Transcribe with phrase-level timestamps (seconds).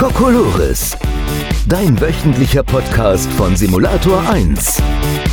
[0.00, 0.96] Kokolores.
[1.68, 4.82] Dein wöchentlicher Podcast von Simulator 1.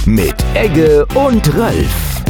[0.05, 2.21] Mit Egge und Ralf.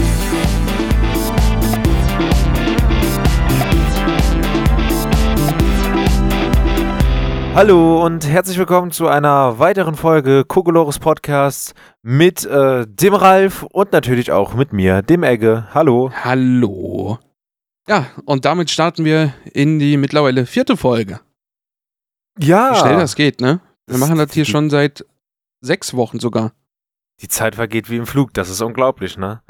[7.55, 11.73] Hallo und herzlich willkommen zu einer weiteren Folge Kokolores Podcast
[12.03, 15.65] mit äh, dem Ralf und natürlich auch mit mir, dem Egge.
[15.73, 16.11] Hallo.
[16.23, 17.17] Hallo.
[17.87, 21.19] Ja, und damit starten wir in die mittlerweile vierte Folge.
[22.39, 22.71] Ja.
[22.73, 23.59] Wie schnell das geht, ne?
[23.87, 25.05] Wir machen das hier schon seit
[25.61, 26.53] sechs Wochen sogar.
[27.21, 29.41] Die Zeit vergeht wie im Flug, das ist unglaublich, ne?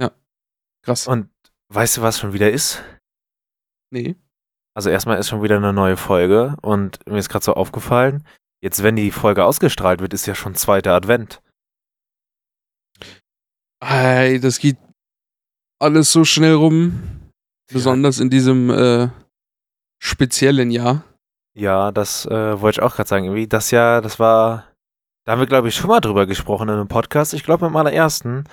[0.84, 1.08] Krass.
[1.08, 1.30] Und
[1.70, 2.84] weißt du, was schon wieder ist?
[3.92, 4.16] Nee.
[4.74, 8.26] Also erstmal ist schon wieder eine neue Folge und mir ist gerade so aufgefallen,
[8.62, 11.42] jetzt wenn die Folge ausgestrahlt wird, ist ja schon zweiter Advent.
[13.80, 14.78] Ey, das geht
[15.80, 17.32] alles so schnell rum.
[17.72, 19.10] Besonders in diesem äh,
[20.00, 21.04] speziellen Jahr.
[21.58, 23.26] Ja, das äh, wollte ich auch gerade sagen.
[23.26, 24.66] Irgendwie das Jahr, das war,
[25.26, 27.34] da haben wir glaube ich schon mal drüber gesprochen in einem Podcast.
[27.34, 28.44] Ich glaube im allerersten,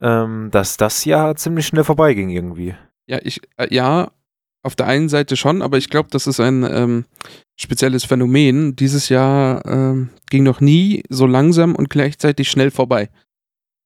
[0.00, 2.74] ähm, dass das Jahr ziemlich schnell vorbeiging irgendwie.
[3.06, 4.10] Ja, ich, äh, ja,
[4.64, 7.04] auf der einen Seite schon, aber ich glaube, das ist ein ähm,
[7.56, 8.74] spezielles Phänomen.
[8.74, 13.10] Dieses Jahr ähm, ging noch nie so langsam und gleichzeitig schnell vorbei.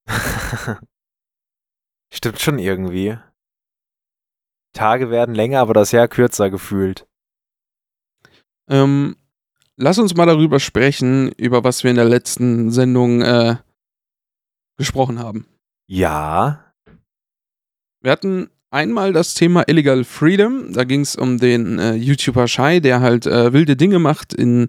[2.11, 3.19] Stimmt schon irgendwie.
[4.73, 7.07] Tage werden länger, aber das Jahr kürzer gefühlt.
[8.69, 9.17] Ähm,
[9.77, 13.57] lass uns mal darüber sprechen, über was wir in der letzten Sendung äh,
[14.77, 15.47] gesprochen haben.
[15.87, 16.73] Ja.
[18.01, 20.73] Wir hatten einmal das Thema Illegal Freedom.
[20.73, 24.69] Da ging es um den äh, YouTuber Shai, der halt äh, wilde Dinge macht in,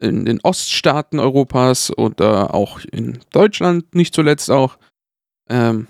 [0.00, 4.76] in den Oststaaten Europas oder auch in Deutschland, nicht zuletzt auch.
[5.48, 5.86] Ähm,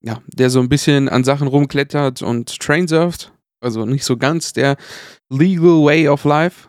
[0.00, 3.32] ja, der so ein bisschen an Sachen rumklettert und Train surft.
[3.60, 4.76] Also nicht so ganz der
[5.38, 6.68] Legal Way of Life.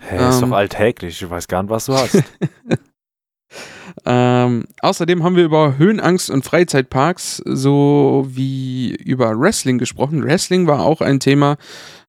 [0.00, 0.50] Hä, ist Ähm.
[0.50, 1.20] doch alltäglich.
[1.22, 2.22] Ich weiß gar nicht, was du hast.
[4.06, 10.24] Ähm, außerdem haben wir über Höhenangst und Freizeitparks sowie über Wrestling gesprochen.
[10.24, 11.56] Wrestling war auch ein Thema.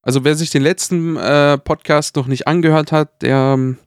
[0.01, 3.77] Also wer sich den letzten äh, Podcast noch nicht angehört hat, der ähm,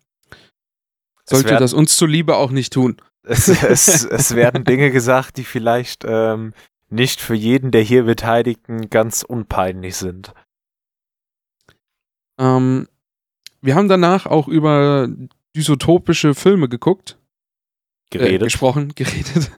[1.29, 2.97] sollte werden- das uns zuliebe auch nicht tun.
[3.25, 6.55] es, es, es werden Dinge gesagt, die vielleicht ähm,
[6.89, 10.33] nicht für jeden der hier Beteiligten ganz unpeinlich sind.
[12.39, 12.89] Ähm,
[13.61, 15.09] wir haben danach auch über
[15.57, 17.19] dystopische Filme geguckt.
[18.13, 18.45] Äh, Geredet.
[18.45, 19.51] gesprochen, geredet.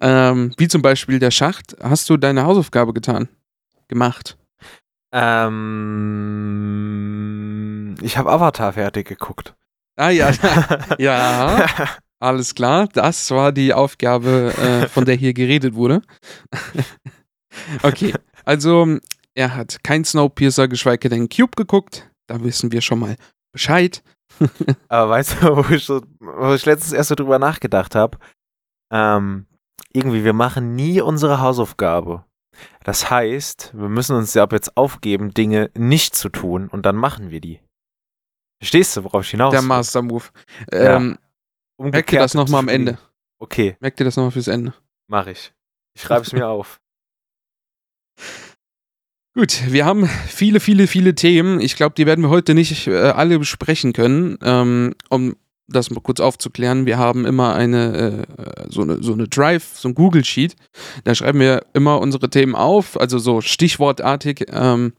[0.00, 1.76] ähm, wie zum Beispiel der Schacht.
[1.82, 3.28] Hast du deine Hausaufgabe getan?
[3.88, 4.36] Gemacht?
[5.12, 5.54] ähm,
[8.02, 9.54] ich habe Avatar fertig geguckt.
[9.96, 10.30] Ah ja,
[10.98, 11.66] ja.
[12.20, 16.02] Alles klar, das war die Aufgabe, äh, von der hier geredet wurde.
[17.82, 18.12] okay,
[18.44, 18.98] also
[19.34, 22.10] er hat kein Snowpiercer, geschweige denn Cube geguckt.
[22.28, 23.16] Da wissen wir schon mal
[23.52, 24.02] Bescheid.
[24.88, 28.18] Aber weißt du, wo ich, so, wo ich letztens erst so drüber nachgedacht habe?
[28.92, 29.46] Ähm,
[29.92, 32.24] irgendwie, wir machen nie unsere Hausaufgabe.
[32.84, 36.96] Das heißt, wir müssen uns ja ab jetzt aufgeben, Dinge nicht zu tun und dann
[36.96, 37.60] machen wir die.
[38.60, 39.62] Verstehst du, worauf ich hinaus Der?
[39.62, 40.24] Master Move.
[40.72, 40.96] Ja.
[40.96, 41.18] Ähm,
[41.78, 42.68] merk dir das nochmal am.
[42.68, 42.98] Ende.
[43.40, 44.74] Okay, Merk dir das nochmal fürs Ende.
[45.08, 45.52] mache ich.
[45.94, 46.80] Ich schreibe es mir auf.
[49.38, 51.60] Gut, wir haben viele, viele, viele Themen.
[51.60, 54.36] Ich glaube, die werden wir heute nicht äh, alle besprechen können.
[54.42, 55.36] Ähm, um
[55.68, 59.90] das mal kurz aufzuklären, wir haben immer eine, äh, so eine so eine Drive, so
[59.90, 60.56] ein Google Sheet.
[61.04, 64.92] Da schreiben wir immer unsere Themen auf, also so stichwortartig, ähm,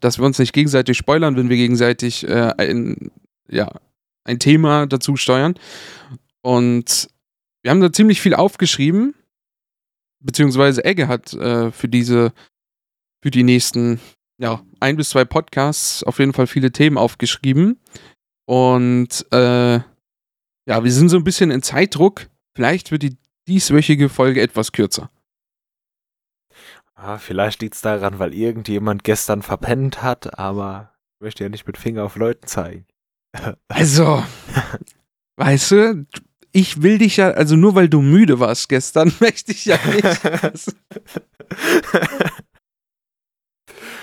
[0.00, 3.12] dass wir uns nicht gegenseitig spoilern, wenn wir gegenseitig äh, ein,
[3.48, 3.70] ja,
[4.24, 5.54] ein Thema dazu steuern.
[6.42, 7.08] Und
[7.62, 9.14] wir haben da ziemlich viel aufgeschrieben,
[10.18, 12.32] beziehungsweise Egge hat äh, für diese
[13.22, 14.00] für die nächsten
[14.38, 17.80] ja, ein bis zwei Podcasts auf jeden Fall viele Themen aufgeschrieben.
[18.46, 19.80] Und äh,
[20.68, 22.28] ja, wir sind so ein bisschen in Zeitdruck.
[22.54, 23.16] Vielleicht wird die
[23.48, 25.10] dieswöchige Folge etwas kürzer.
[26.94, 31.66] Ah, vielleicht liegt es daran, weil irgendjemand gestern verpennt hat, aber ich möchte ja nicht
[31.66, 32.86] mit Finger auf Leuten zeigen.
[33.68, 34.24] Also,
[35.36, 36.06] weißt du,
[36.52, 40.74] ich will dich ja, also nur weil du müde warst gestern, möchte ich ja nicht.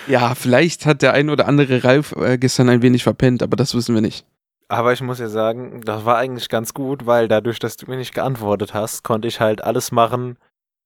[0.07, 3.73] ja, vielleicht hat der ein oder andere Ralf äh, gestern ein wenig verpennt, aber das
[3.75, 4.25] wissen wir nicht.
[4.69, 7.97] Aber ich muss ja sagen, das war eigentlich ganz gut, weil dadurch, dass du mir
[7.97, 10.38] nicht geantwortet hast, konnte ich halt alles machen,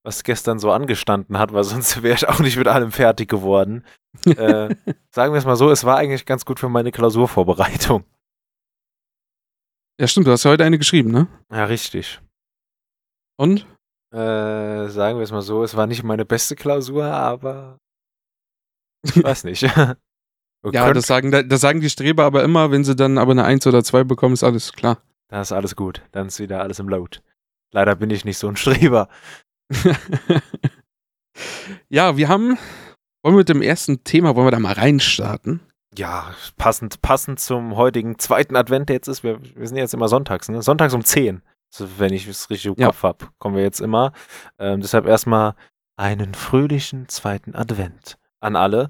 [0.03, 3.85] was gestern so angestanden hat, weil sonst wäre ich auch nicht mit allem fertig geworden.
[4.25, 4.75] äh,
[5.11, 8.03] sagen wir es mal so, es war eigentlich ganz gut für meine Klausurvorbereitung.
[9.99, 11.27] Ja, stimmt, du hast ja heute eine geschrieben, ne?
[11.51, 12.21] Ja, richtig.
[13.37, 13.65] Und?
[14.13, 17.77] Äh, sagen wir es mal so, es war nicht meine beste Klausur, aber
[19.15, 19.63] ich weiß nicht.
[19.63, 19.97] Ihr
[20.71, 23.67] Ja, das sagen, das sagen die Streber aber immer, wenn sie dann aber eine 1
[23.67, 24.97] oder 2 bekommen, ist alles klar.
[25.29, 26.01] Da ist alles gut.
[26.11, 27.19] Dann ist wieder alles im Load.
[27.71, 29.07] Leider bin ich nicht so ein Streber.
[31.89, 32.57] ja, wir haben,
[33.23, 35.61] wollen wir mit dem ersten Thema, wollen wir da mal reinstarten?
[35.97, 39.23] Ja, passend, passend zum heutigen zweiten Advent, der jetzt ist.
[39.23, 40.61] Wir, wir sind jetzt immer sonntags, ne?
[40.61, 41.41] Sonntags um 10.
[41.73, 42.87] Also, wenn ich es richtig im Ja.
[42.87, 44.13] Kopf habe, kommen wir jetzt immer.
[44.59, 45.55] Ähm, deshalb erstmal
[45.97, 48.89] einen fröhlichen zweiten Advent an alle.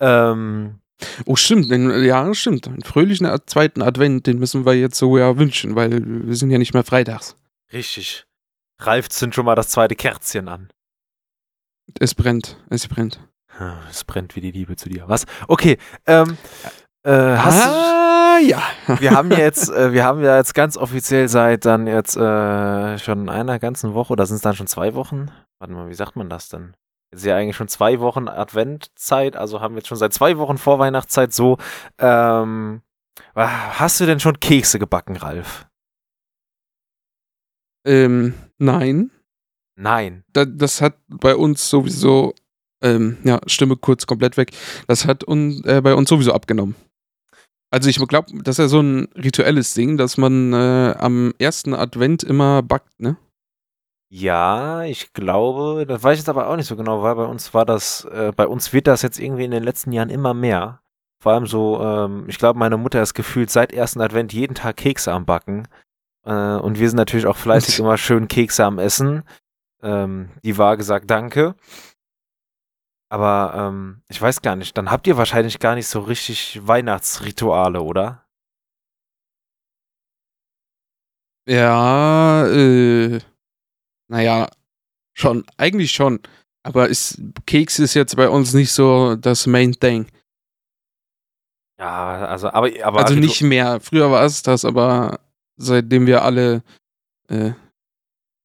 [0.00, 0.80] Ähm,
[1.26, 2.66] Oh, stimmt, ja, stimmt.
[2.66, 6.58] Einen fröhlichen zweiten Advent, den müssen wir jetzt so ja wünschen, weil wir sind ja
[6.58, 7.36] nicht mehr freitags.
[7.72, 8.24] richtig.
[8.80, 10.68] Ralf zünd schon mal das zweite Kerzchen an.
[11.98, 13.20] Es brennt, es brennt.
[13.90, 15.08] Es brennt wie die Liebe zu dir.
[15.08, 15.26] Was?
[15.48, 15.78] Okay.
[16.06, 16.36] Ähm,
[17.02, 18.62] äh, hast du, ah, ja.
[19.00, 23.28] wir haben jetzt, äh, wir haben ja jetzt ganz offiziell seit dann jetzt äh, schon
[23.28, 25.30] einer ganzen Woche, oder sind es dann schon zwei Wochen?
[25.58, 26.74] Warte mal, wie sagt man das denn?
[27.10, 30.58] Ist ja eigentlich schon zwei Wochen Adventzeit, also haben wir jetzt schon seit zwei Wochen
[30.58, 31.56] Vorweihnachtszeit so.
[31.98, 32.82] Ähm,
[33.34, 35.66] hast du denn schon Kekse gebacken, Ralf?
[37.86, 39.10] Ähm, nein.
[39.76, 40.24] Nein.
[40.32, 42.34] Da, das hat bei uns sowieso,
[42.82, 44.50] ähm, ja, Stimme kurz komplett weg.
[44.86, 46.74] Das hat un, äh, bei uns sowieso abgenommen.
[47.70, 51.74] Also ich glaube, das ist ja so ein rituelles Ding, dass man äh, am ersten
[51.74, 53.16] Advent immer backt, ne?
[54.10, 57.52] Ja, ich glaube, das weiß ich jetzt aber auch nicht so genau, weil bei uns
[57.52, 60.80] war das, äh, bei uns wird das jetzt irgendwie in den letzten Jahren immer mehr.
[61.22, 64.76] Vor allem so, ähm, ich glaube, meine Mutter ist gefühlt seit ersten Advent jeden Tag
[64.78, 65.68] Kekse am Backen.
[66.24, 69.24] Äh, und wir sind natürlich auch fleißig immer schön Kekse am Essen.
[69.82, 71.54] Ähm, die Waage sagt Danke.
[73.10, 77.82] Aber ähm, ich weiß gar nicht, dann habt ihr wahrscheinlich gar nicht so richtig Weihnachtsrituale,
[77.82, 78.24] oder?
[81.46, 83.20] Ja, äh,
[84.08, 84.48] naja,
[85.16, 86.20] schon, eigentlich schon.
[86.64, 90.06] Aber ist, Keks ist jetzt bei uns nicht so das Main Thing.
[91.78, 93.80] Ja, also, aber, aber also Ritu- nicht mehr.
[93.80, 95.20] Früher war es das, aber
[95.56, 96.62] seitdem wir alle,
[97.28, 97.52] äh,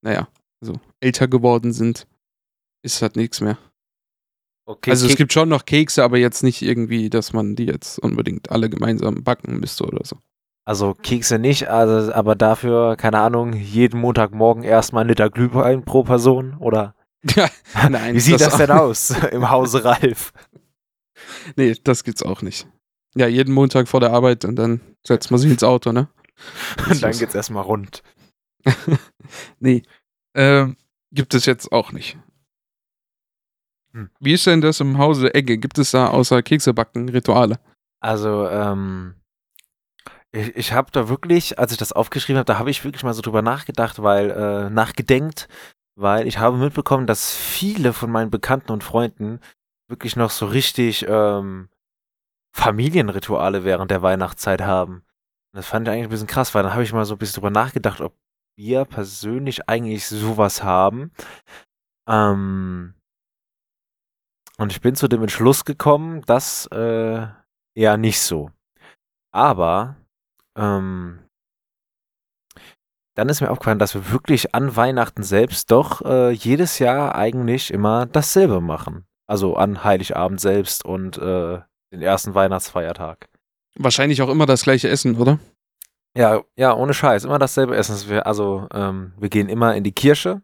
[0.04, 0.27] naja,
[0.62, 2.07] so älter geworden sind,
[2.83, 3.57] ist halt nichts mehr.
[4.68, 7.66] okay, also es Kek- gibt schon noch Kekse, aber jetzt nicht irgendwie, dass man die
[7.66, 10.18] jetzt unbedingt alle gemeinsam backen müsste oder so.
[10.65, 16.04] Also Kekse nicht, also, aber dafür, keine Ahnung, jeden Montagmorgen erstmal ein Liter Glühwein pro
[16.04, 16.95] Person, oder?
[17.36, 17.50] Ja,
[17.89, 18.15] nein.
[18.15, 20.31] Wie sieht das, auch- denn aus im Hause Ralf?
[21.57, 22.68] Nee, das gibt's auch nicht.
[23.15, 26.07] Ja, jeden Montag vor der Arbeit und dann setzt man sich ins Auto, ne?
[26.89, 28.01] Und dann geht's erstmal rund.
[29.59, 29.83] nee.
[30.36, 30.75] Ähm,
[31.12, 32.18] gibt es jetzt auch nicht.
[33.94, 34.09] Hm.
[34.19, 35.59] Wie ist denn das im Hause Egge?
[35.59, 37.59] Gibt es da außer Keksebacken Rituale?
[38.01, 39.13] Also, ähm,
[40.33, 43.13] ich, ich habe da wirklich, als ich das aufgeschrieben habe, da habe ich wirklich mal
[43.13, 45.47] so drüber nachgedacht, weil, äh, nachgedenkt,
[45.95, 49.39] weil ich habe mitbekommen, dass viele von meinen Bekannten und Freunden
[49.88, 51.69] wirklich noch so richtig ähm,
[52.56, 54.95] Familienrituale während der Weihnachtszeit haben.
[54.95, 57.19] Und das fand ich eigentlich ein bisschen krass, weil dann habe ich mal so ein
[57.19, 58.18] bisschen drüber nachgedacht, ob
[58.57, 61.12] wir persönlich eigentlich sowas haben.
[62.07, 62.95] Ähm,
[64.57, 67.27] und ich bin zu dem Entschluss gekommen, dass äh,
[67.75, 68.50] eher nicht so.
[69.31, 69.95] Aber
[70.57, 71.19] ähm,
[73.15, 77.71] dann ist mir aufgefallen, dass wir wirklich an Weihnachten selbst doch äh, jedes Jahr eigentlich
[77.71, 79.05] immer dasselbe machen.
[79.27, 81.59] Also an Heiligabend selbst und äh,
[81.91, 83.29] den ersten Weihnachtsfeiertag.
[83.77, 85.39] Wahrscheinlich auch immer das gleiche Essen, oder?
[86.16, 88.19] Ja, ja, ohne Scheiß, immer dasselbe Essen.
[88.21, 90.42] Also ähm, wir gehen immer in die Kirche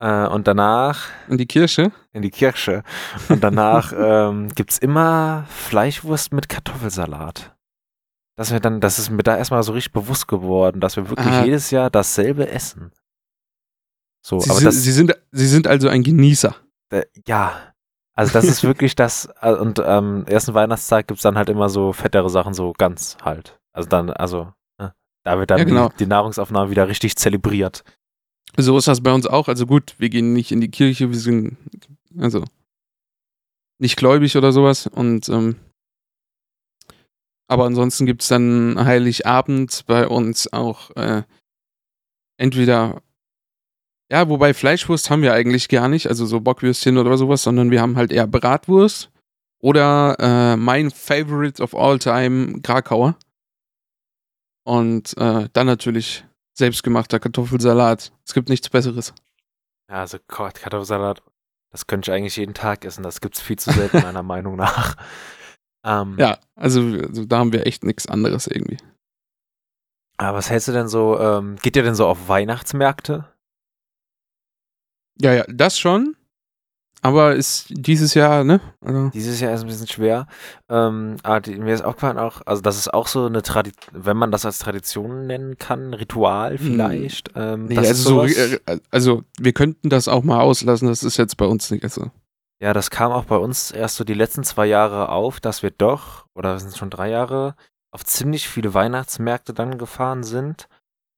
[0.00, 1.92] äh, und danach In die Kirche?
[2.12, 2.82] in die Kirche
[3.28, 7.54] und danach ähm, gibt's immer Fleischwurst mit Kartoffelsalat.
[8.40, 11.26] Dass wir dann, das ist mir da erstmal so richtig bewusst geworden, dass wir wirklich
[11.26, 11.44] Ah.
[11.44, 12.90] jedes Jahr dasselbe essen.
[14.24, 16.56] So, Sie, aber sind, das, Sie, sind, Sie sind also ein Genießer.
[16.90, 17.74] äh, ja,
[18.14, 21.92] also das ist wirklich das, äh, und am ersten Weihnachtstag gibt's dann halt immer so
[21.92, 23.60] fettere Sachen, so ganz halt.
[23.74, 25.88] Also dann, also, ne, da wird dann Ja, genau.
[25.90, 27.84] die, die Nahrungsaufnahme wieder richtig zelebriert.
[28.56, 29.48] So ist das bei uns auch.
[29.48, 31.58] Also gut, wir gehen nicht in die Kirche, wir sind
[32.18, 32.42] also
[33.78, 34.86] nicht gläubig oder sowas.
[34.86, 35.56] Und ähm,
[37.50, 41.22] aber ansonsten gibt es dann Heiligabend bei uns auch äh,
[42.36, 43.02] entweder
[44.10, 47.80] ja, wobei Fleischwurst haben wir eigentlich gar nicht, also so Bockwürstchen oder sowas, sondern wir
[47.80, 49.10] haben halt eher Bratwurst
[49.60, 53.16] oder äh, mein Favorite of all time Krakauer.
[54.64, 58.12] Und äh, dann natürlich selbstgemachter Kartoffelsalat.
[58.24, 59.14] Es gibt nichts Besseres.
[59.88, 61.22] Ja, also Kartoffelsalat,
[61.70, 63.02] das könnte ich eigentlich jeden Tag essen.
[63.02, 64.96] Das gibt's viel zu selten, meiner Meinung nach.
[65.84, 68.78] Ähm, Ja, also, also da haben wir echt nichts anderes irgendwie.
[70.18, 73.26] Aber was hältst du denn so, ähm, geht ihr denn so auf Weihnachtsmärkte?
[75.18, 76.16] Ja, ja, das schon.
[77.02, 78.60] aber ist dieses Jahr, ne?
[78.82, 80.26] Also, Dieses Jahr ist ein bisschen schwer.
[80.68, 84.18] Ähm, aber die, mir ist aufgefallen auch, also das ist auch so eine Tradition, wenn
[84.18, 87.30] man das als Tradition nennen kann, Ritual vielleicht.
[87.34, 88.58] Ähm, nee, also, so, äh,
[88.90, 92.10] also wir könnten das auch mal auslassen, das ist jetzt bei uns nicht so.
[92.62, 95.70] Ja, das kam auch bei uns erst so die letzten zwei Jahre auf, dass wir
[95.70, 97.54] doch, oder sind es schon drei Jahre,
[97.90, 100.68] auf ziemlich viele Weihnachtsmärkte dann gefahren sind.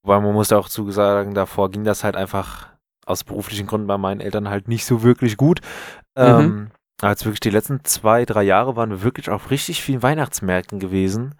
[0.04, 2.70] Wobei man muss auch zu sagen, davor ging das halt einfach
[3.04, 5.60] aus beruflichen Gründen bei meinen Eltern halt nicht so wirklich gut.
[6.16, 6.70] Ähm,
[7.00, 11.34] als wirklich die letzten zwei, drei Jahre waren wir wirklich auf richtig vielen Weihnachtsmärkten gewesen.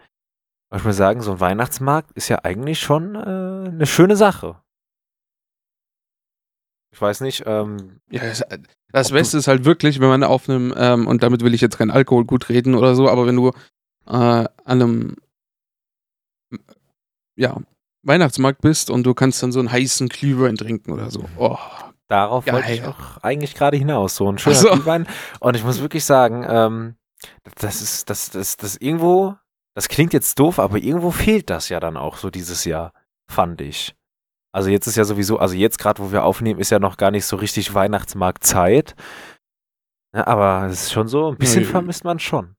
[0.70, 4.60] Und ich muss sagen, so ein Weihnachtsmarkt ist ja eigentlich schon äh, eine schöne Sache.
[6.92, 8.22] Ich weiß nicht, ähm, Ja,
[8.92, 11.60] das, Ob Beste ist halt wirklich, wenn man auf einem, ähm, und damit will ich
[11.60, 13.48] jetzt kein Alkohol gut reden oder so, aber wenn du
[14.06, 15.16] äh, an einem
[17.36, 17.56] ja,
[18.02, 21.24] Weihnachtsmarkt bist und du kannst dann so einen heißen Glühwein trinken oder so.
[21.36, 21.56] Oh,
[22.12, 22.74] Darauf wollte Geil.
[22.74, 24.16] ich auch eigentlich gerade hinaus.
[24.16, 24.68] So ein schöner so.
[24.70, 25.06] Glühwein.
[25.40, 26.96] Und ich muss wirklich sagen, ähm,
[27.54, 29.34] das ist, das, das, das irgendwo,
[29.74, 32.92] das klingt jetzt doof, aber irgendwo fehlt das ja dann auch so dieses Jahr,
[33.30, 33.94] fand ich.
[34.54, 37.10] Also jetzt ist ja sowieso, also jetzt gerade, wo wir aufnehmen, ist ja noch gar
[37.10, 38.94] nicht so richtig Weihnachtsmarktzeit.
[40.14, 41.70] Ja, aber es ist schon so, ein bisschen ja.
[41.70, 42.54] vermisst man schon.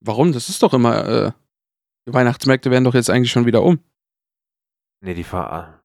[0.00, 0.32] warum?
[0.32, 1.32] Das ist doch immer, äh,
[2.08, 3.78] die Weihnachtsmärkte werden doch jetzt eigentlich schon wieder um.
[5.02, 5.82] Nee, die Ver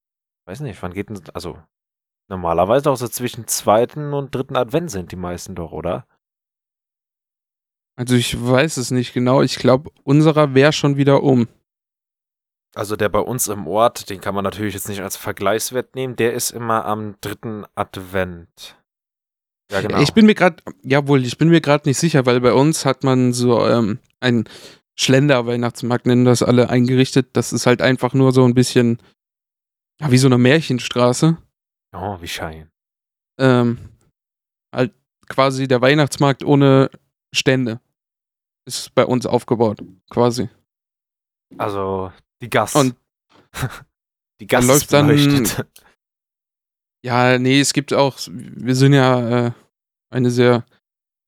[0.49, 1.61] weiß nicht, wann geht denn, also
[2.27, 6.07] normalerweise auch so zwischen zweiten und dritten Advent sind die meisten doch, oder?
[7.95, 9.41] Also ich weiß es nicht genau.
[9.41, 11.47] Ich glaube, unserer wäre schon wieder um.
[12.75, 16.15] Also der bei uns im Ort, den kann man natürlich jetzt nicht als Vergleichswert nehmen,
[16.15, 18.77] der ist immer am dritten Advent.
[19.71, 19.99] Ja, genau.
[20.01, 23.03] Ich bin mir gerade, jawohl, ich bin mir gerade nicht sicher, weil bei uns hat
[23.03, 24.45] man so ähm, einen
[24.99, 27.29] Schlender-Weihnachtsmarkt, nennen das alle, eingerichtet.
[27.33, 29.01] Das ist halt einfach nur so ein bisschen,
[30.01, 31.37] ja, wie so eine Märchenstraße.
[31.93, 32.69] oh, wie schein.
[33.39, 33.77] Ähm,
[34.75, 34.93] halt
[35.27, 36.89] quasi der Weihnachtsmarkt ohne
[37.33, 37.79] Stände.
[38.65, 40.49] Ist bei uns aufgebaut, quasi.
[41.57, 42.11] Also
[42.41, 42.75] die Gas.
[42.75, 42.95] Und
[44.41, 45.65] die Gas läuft ist dann- beleuchtet.
[47.01, 49.51] Ja, nee, es gibt auch, wir sind ja äh,
[50.09, 50.65] eine sehr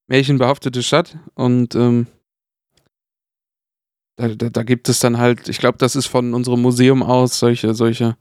[0.07, 2.07] märchenbehaftete Stadt und ähm,
[4.17, 7.39] da, da, da gibt es dann halt, ich glaube, das ist von unserem Museum aus
[7.39, 8.17] solche, solche,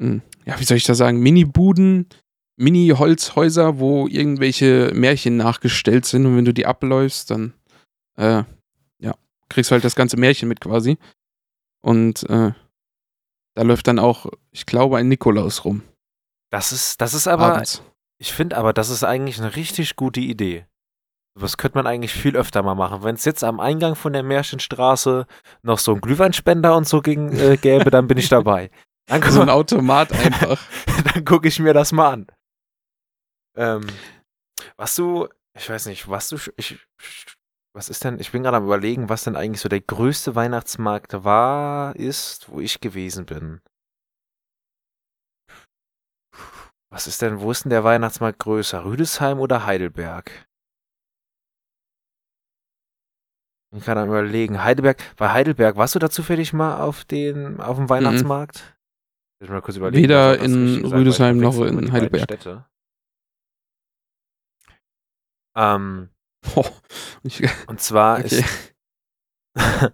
[0.00, 2.06] hm, ja, wie soll ich das sagen, Mini-Buden,
[2.56, 7.52] Mini-Holzhäuser, wo irgendwelche Märchen nachgestellt sind und wenn du die abläufst, dann,
[8.16, 8.44] äh,
[9.00, 9.14] ja,
[9.48, 10.98] kriegst du halt das ganze Märchen mit quasi.
[11.80, 12.52] Und äh,
[13.54, 15.82] da läuft dann auch, ich glaube, ein Nikolaus rum.
[16.50, 17.82] Das ist, das ist aber, abends.
[18.18, 20.66] ich finde aber, das ist eigentlich eine richtig gute Idee.
[21.38, 23.04] Das könnte man eigentlich viel öfter mal machen.
[23.04, 25.26] Wenn es jetzt am Eingang von der Märchenstraße
[25.62, 28.70] noch so einen Glühweinspender und so ging, äh, gäbe, dann bin ich dabei.
[29.06, 30.60] Dann, So ein Automat einfach.
[31.12, 32.26] dann gucke ich mir das mal an.
[33.56, 33.86] Ähm,
[34.76, 36.78] was du, ich weiß nicht, was du, ich,
[37.74, 41.24] was ist denn, ich bin gerade am überlegen, was denn eigentlich so der größte Weihnachtsmarkt
[41.24, 43.60] war, ist, wo ich gewesen bin.
[46.90, 48.84] Was ist denn, wo ist denn der Weihnachtsmarkt größer?
[48.84, 50.30] Rüdesheim oder Heidelberg?
[53.66, 54.64] Ich bin gerade am überlegen.
[54.64, 58.78] Heidelberg, bei Heidelberg, warst du da zufällig mal auf den, auf dem Weihnachtsmarkt?
[59.40, 62.66] Ich mal kurz überlegen, Weder in Rüdesheim noch in Heidelberg.
[65.54, 66.08] Ähm,
[66.56, 66.64] Oh,
[67.28, 68.40] ich, und zwar okay.
[68.40, 68.74] ist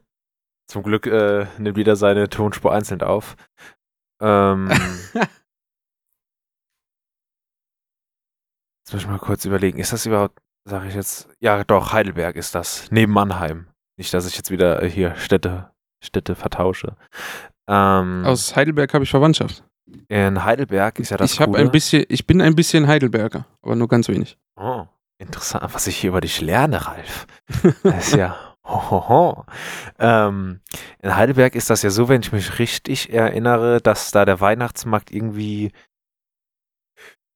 [0.71, 3.37] zum Glück äh, nimmt jeder seine Tonspur einzeln auf.
[4.21, 4.71] Ähm,
[8.85, 12.37] jetzt muss ich mal kurz überlegen, ist das überhaupt, sage ich jetzt, ja doch, Heidelberg
[12.37, 13.69] ist das, neben Mannheim.
[13.97, 15.71] Nicht, dass ich jetzt wieder äh, hier Städte,
[16.03, 16.97] Städte vertausche.
[17.69, 19.65] Ähm, Aus Heidelberg habe ich Verwandtschaft.
[20.09, 21.63] in Heidelberg ist ja das ich habe Coole.
[21.65, 24.37] ein bisschen, ich bin ein bisschen Heidelberger, aber nur ganz wenig.
[24.57, 24.87] Oh,
[25.25, 27.27] interessant, was ich hier über dich lerne, Ralf.
[27.83, 28.55] Das ist ja.
[28.67, 29.45] Hohoho.
[29.99, 30.61] Ähm,
[31.03, 35.11] in Heidelberg ist das ja so, wenn ich mich richtig erinnere, dass da der Weihnachtsmarkt
[35.11, 35.73] irgendwie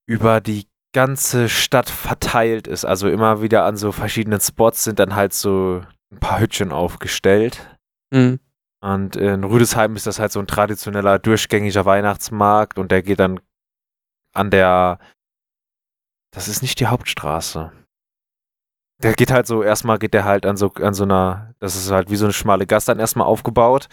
[0.06, 2.84] über die ganze Stadt verteilt ist.
[2.86, 7.78] Also immer wieder an so verschiedenen Spots sind dann halt so ein paar Hütchen aufgestellt.
[8.12, 8.40] Hm.
[8.80, 13.40] Und in Rüdesheim ist das halt so ein traditioneller, durchgängiger Weihnachtsmarkt und der geht dann
[14.32, 14.98] an der.
[16.30, 17.72] Das ist nicht die Hauptstraße.
[19.02, 21.90] Der geht halt so, erstmal geht der halt an so, an so einer, das ist
[21.90, 23.88] halt wie so eine schmale Gasse dann erstmal aufgebaut.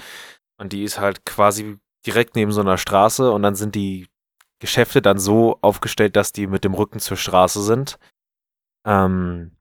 [0.57, 4.07] Und die ist halt quasi direkt neben so einer Straße und dann sind die
[4.59, 7.99] Geschäfte dann so aufgestellt, dass die mit dem Rücken zur Straße sind.
[8.85, 9.51] Ähm,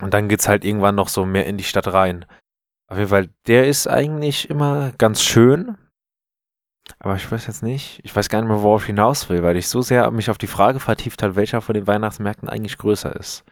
[0.00, 2.26] und dann geht's halt irgendwann noch so mehr in die Stadt rein.
[2.88, 5.76] Auf jeden Fall, der ist eigentlich immer ganz schön.
[6.98, 9.56] Aber ich weiß jetzt nicht, ich weiß gar nicht mehr, worauf ich hinaus will, weil
[9.56, 13.16] ich so sehr mich auf die Frage vertieft habe, welcher von den Weihnachtsmärkten eigentlich größer
[13.16, 13.44] ist.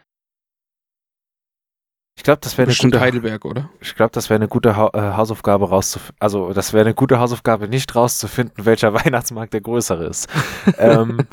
[2.15, 3.69] Ich glaube, das wäre eine gute Heidelberg, oder?
[3.81, 6.15] Ich glaube, das wäre eine gute ha äh, Hausaufgabe rauszufinden.
[6.19, 10.27] Also, das wäre eine gute Hausaufgabe, nicht rauszufinden, welcher Weihnachtsmarkt der größere ist.
[10.77, 11.25] ähm,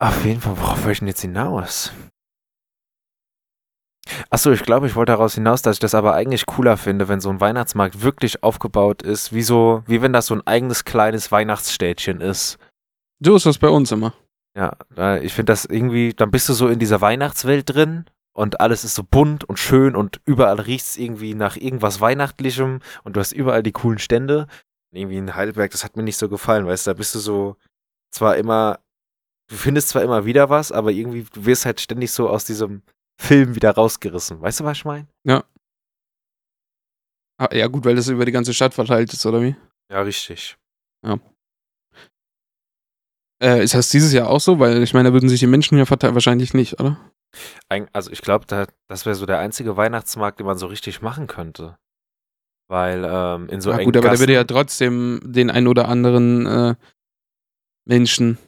[0.00, 1.92] auf jeden Fall, worauf wollte ich denn jetzt hinaus?
[4.30, 7.20] Achso, ich glaube, ich wollte daraus hinaus, dass ich das aber eigentlich cooler finde, wenn
[7.20, 11.30] so ein Weihnachtsmarkt wirklich aufgebaut ist, wie so, wie wenn das so ein eigenes kleines
[11.32, 12.58] Weihnachtsstädtchen ist.
[13.20, 14.14] So ist das bei uns immer.
[14.56, 18.06] Ja, da- ich finde das irgendwie, dann bist du so in dieser Weihnachtswelt drin
[18.38, 22.78] und alles ist so bunt und schön und überall riecht es irgendwie nach irgendwas Weihnachtlichem
[23.02, 24.46] und du hast überall die coolen Stände.
[24.92, 27.56] Irgendwie in Heidelberg, das hat mir nicht so gefallen, weißt du, da bist du so
[28.12, 28.78] zwar immer,
[29.50, 32.82] du findest zwar immer wieder was, aber irgendwie, du wirst halt ständig so aus diesem
[33.20, 34.40] Film wieder rausgerissen.
[34.40, 35.08] Weißt du, was ich meine?
[37.38, 39.56] Ah, ja, gut, weil das über die ganze Stadt verteilt ist, oder wie?
[39.90, 40.56] Ja, richtig.
[43.42, 44.60] Äh, ist das dieses Jahr auch so?
[44.60, 46.14] Weil ich meine, da würden sich die Menschen ja verteilen.
[46.14, 46.98] Wahrscheinlich nicht, oder?
[47.68, 51.02] Eig- Also ich glaube, da, das wäre so der einzige Weihnachtsmarkt, den man so richtig
[51.02, 51.78] machen könnte.
[52.70, 56.46] Weil ähm, in so engen gut, aber der würde ja trotzdem den ein oder anderen
[56.46, 56.74] äh,
[57.86, 58.38] Menschen,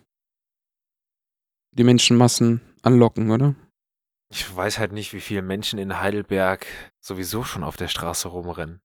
[1.72, 3.54] die Menschenmassen anlocken, oder?
[4.32, 6.66] Ich weiß halt nicht, wie viele Menschen in Heidelberg
[7.02, 8.80] sowieso schon auf der Straße rumrennen.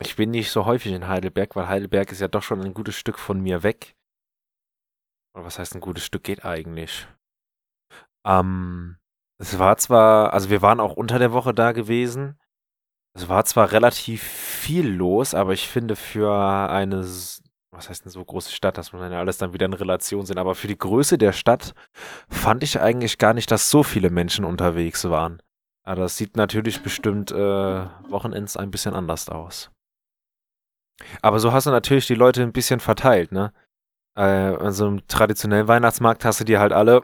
[0.00, 2.96] Ich bin nicht so häufig in Heidelberg, weil Heidelberg ist ja doch schon ein gutes
[2.96, 3.94] Stück von mir weg.
[5.34, 7.06] Oder was heißt ein gutes Stück geht eigentlich?
[8.26, 8.96] Ähm,
[9.38, 12.38] es war zwar, also wir waren auch unter der Woche da gewesen.
[13.16, 16.32] Es war zwar relativ viel los, aber ich finde für
[16.70, 19.72] eine, was heißt denn so große Stadt, das muss man ja alles dann wieder in
[19.72, 21.74] Relation sehen, aber für die Größe der Stadt
[22.28, 25.40] fand ich eigentlich gar nicht, dass so viele Menschen unterwegs waren.
[25.86, 27.36] Aber das sieht natürlich bestimmt äh,
[28.08, 29.70] Wochenends ein bisschen anders aus.
[31.22, 33.52] Aber so hast du natürlich die Leute ein bisschen verteilt, ne?
[34.16, 37.02] Äh, an so einem traditionellen Weihnachtsmarkt hast du die halt alle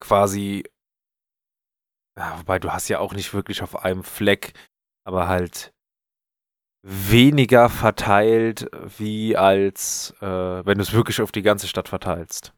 [0.00, 0.64] quasi.
[2.16, 4.52] Ja, wobei du hast ja auch nicht wirklich auf einem Fleck,
[5.04, 5.72] aber halt
[6.82, 10.26] weniger verteilt, wie als äh,
[10.66, 12.52] wenn du es wirklich auf die ganze Stadt verteilst.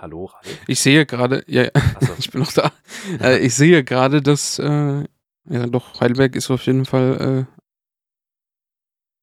[0.00, 0.46] Hallo, Ralf?
[0.66, 2.14] Ich sehe gerade, ja, ja, Achso.
[2.18, 2.72] ich bin noch da.
[3.20, 5.04] Äh, ich sehe gerade, dass, äh,
[5.44, 7.60] ja doch, Heidelberg ist auf jeden Fall äh,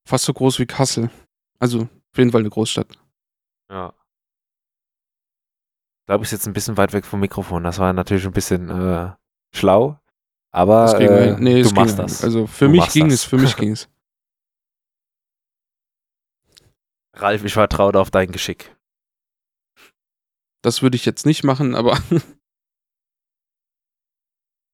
[0.08, 1.10] fast so groß wie Kassel.
[1.60, 2.98] Also auf jeden Fall eine Großstadt.
[3.70, 3.92] Ja.
[6.00, 7.64] Ich glaube, ich sitze ein bisschen weit weg vom Mikrofon.
[7.64, 9.12] Das war natürlich ein bisschen äh,
[9.54, 9.98] schlau.
[10.50, 12.24] Aber äh, nee, du machst das.
[12.24, 13.14] Also für Du mich ging das.
[13.14, 13.88] es, für mich ging es.
[17.14, 18.74] Ralf, ich vertraue auf dein Geschick.
[20.62, 21.98] Das würde ich jetzt nicht machen, aber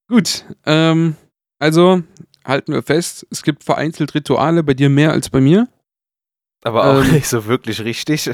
[0.09, 0.45] gut.
[0.65, 1.17] Ähm,
[1.59, 2.03] also
[2.45, 5.69] halten wir fest, es gibt vereinzelt Rituale, bei dir mehr als bei mir.
[6.65, 7.13] Aber auch Ähm.
[7.13, 8.31] nicht so wirklich richtig.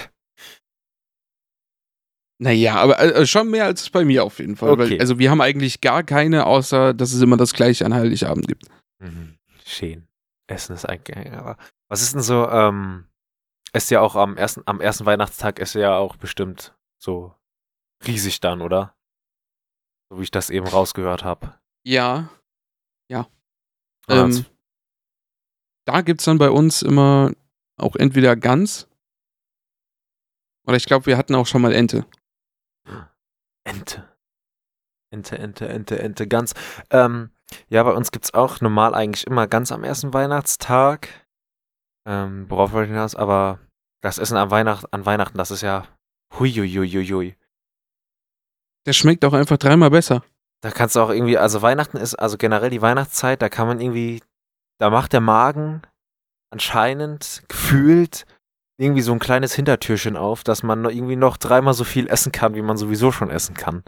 [2.42, 4.70] Naja, aber äh, schon mehr als bei mir auf jeden Fall.
[4.70, 4.92] Okay.
[4.92, 8.48] Weil, also wir haben eigentlich gar keine, außer dass es immer das gleiche an Heiligabend
[8.48, 8.66] gibt.
[8.98, 9.36] Mhm.
[9.66, 10.08] Schön.
[10.46, 11.30] Essen ist eigentlich.
[11.32, 12.48] Aber was ist denn so?
[12.48, 13.06] Ähm,
[13.74, 17.34] ist ja auch am ersten, am ersten Weihnachtstag ist ja auch bestimmt so
[18.06, 18.94] riesig dann, oder?
[20.08, 21.54] So wie ich das eben rausgehört habe.
[21.84, 22.30] Ja.
[23.10, 23.28] Ja.
[24.08, 24.44] Ja, Ähm,
[25.86, 27.32] da gibt es dann bei uns immer
[27.80, 28.90] auch entweder Gans
[30.66, 32.06] oder ich glaube, wir hatten auch schon mal Ente.
[33.64, 34.08] Ente.
[35.12, 36.54] Ente, Ente, Ente, Ente, ganz.
[36.90, 37.30] Ähm,
[37.68, 41.26] ja, bei uns gibt's auch normal eigentlich immer ganz am ersten Weihnachtstag.
[42.06, 43.16] Ähm, worauf wollte ich hinaus?
[43.16, 43.58] Aber
[44.00, 45.88] das Essen an, Weihnacht, an Weihnachten, das ist ja
[46.38, 47.36] huiuiuiui.
[48.86, 50.22] Der schmeckt auch einfach dreimal besser.
[50.62, 53.80] Da kannst du auch irgendwie, also Weihnachten ist, also generell die Weihnachtszeit, da kann man
[53.80, 54.22] irgendwie,
[54.78, 55.82] da macht der Magen
[56.50, 58.26] anscheinend gefühlt
[58.78, 62.54] irgendwie so ein kleines Hintertürchen auf, dass man irgendwie noch dreimal so viel essen kann,
[62.54, 63.84] wie man sowieso schon essen kann.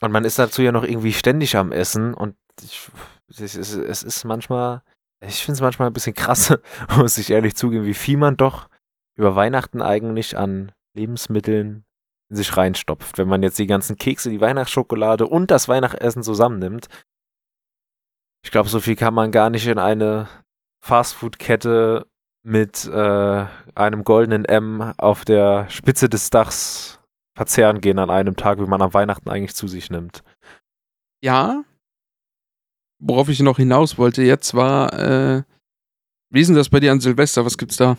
[0.00, 2.90] Und man ist dazu ja noch irgendwie ständig am Essen und ich,
[3.28, 4.82] es, ist, es ist manchmal,
[5.20, 6.54] ich finde es manchmal ein bisschen krass,
[6.96, 8.68] muss ich ehrlich zugeben, wie viel man doch
[9.16, 11.84] über Weihnachten eigentlich an Lebensmitteln
[12.28, 13.16] in sich reinstopft.
[13.16, 16.88] Wenn man jetzt die ganzen Kekse, die Weihnachtsschokolade und das Weihnachtsessen zusammennimmt,
[18.44, 20.28] ich glaube, so viel kann man gar nicht in eine
[20.84, 22.06] Fastfood-Kette
[22.46, 27.00] mit äh, einem goldenen M auf der Spitze des Dachs
[27.34, 30.22] verzehren gehen an einem Tag, wie man am Weihnachten eigentlich zu sich nimmt.
[31.22, 31.64] Ja.
[32.98, 35.42] Worauf ich noch hinaus wollte jetzt war, äh,
[36.30, 37.46] wie ist denn das bei dir an Silvester?
[37.46, 37.96] Was gibt's da?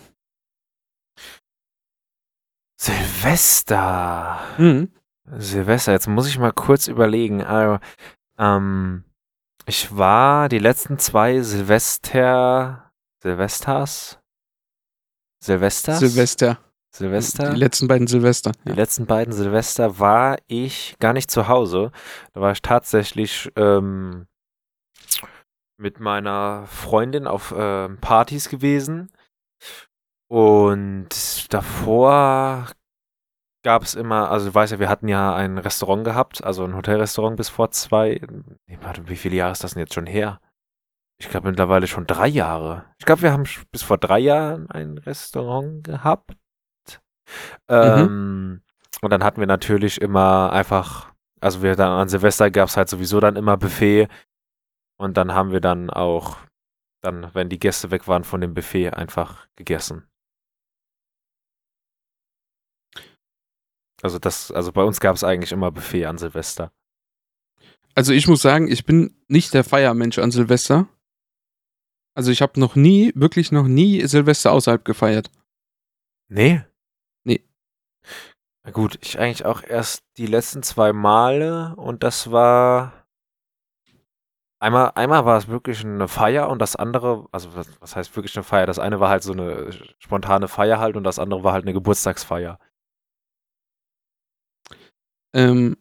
[2.80, 4.58] Silvester.
[4.58, 4.92] Hm.
[5.38, 7.44] Silvester, jetzt muss ich mal kurz überlegen.
[7.44, 7.80] Also,
[8.38, 9.06] Ähm,
[9.66, 12.92] ich war die letzten zwei Silvester.
[13.22, 14.20] Silvesters?
[15.44, 16.00] Silvesters?
[16.00, 16.58] Silvester.
[16.94, 17.52] Silvester?
[17.54, 18.52] Die letzten beiden Silvester.
[18.64, 18.76] Die Ja.
[18.76, 21.92] letzten beiden Silvester war ich gar nicht zu Hause.
[22.34, 24.28] Da war ich tatsächlich ähm,
[25.78, 29.12] mit meiner Freundin auf ähm, Partys gewesen.
[30.28, 32.68] Und davor
[33.66, 36.76] gab es immer, also du weißt ja, wir hatten ja ein Restaurant gehabt, also ein
[36.76, 38.22] Hotelrestaurant bis vor zwei,
[38.68, 40.40] wie viele Jahre ist das denn jetzt schon her?
[41.18, 42.86] Ich glaube mittlerweile schon drei Jahre.
[43.00, 46.38] Ich glaube, wir haben bis vor drei Jahren ein Restaurant gehabt.
[47.68, 48.62] Ähm,
[49.02, 52.90] Und dann hatten wir natürlich immer einfach, also wir dann an Silvester gab es halt
[52.90, 54.08] sowieso dann immer Buffet.
[54.98, 56.38] Und dann haben wir dann auch,
[57.02, 60.08] dann, wenn die Gäste weg waren von dem Buffet, einfach gegessen.
[64.02, 66.72] Also das, also bei uns gab es eigentlich immer Buffet an Silvester.
[67.96, 70.88] Also ich muss sagen, ich bin nicht der Feiermensch an Silvester.
[72.14, 75.32] Also ich habe noch nie, wirklich noch nie Silvester außerhalb gefeiert.
[76.28, 76.62] Nee?
[77.24, 77.44] Nee.
[78.64, 82.94] Na gut, ich eigentlich auch erst die letzten zwei Male und das war.
[84.60, 88.36] Einmal, einmal war es wirklich eine Feier und das andere, also was, was heißt wirklich
[88.36, 88.66] eine Feier?
[88.66, 91.74] Das eine war halt so eine spontane Feier halt und das andere war halt eine
[91.74, 92.58] Geburtstagsfeier.
[95.36, 95.76] Ähm,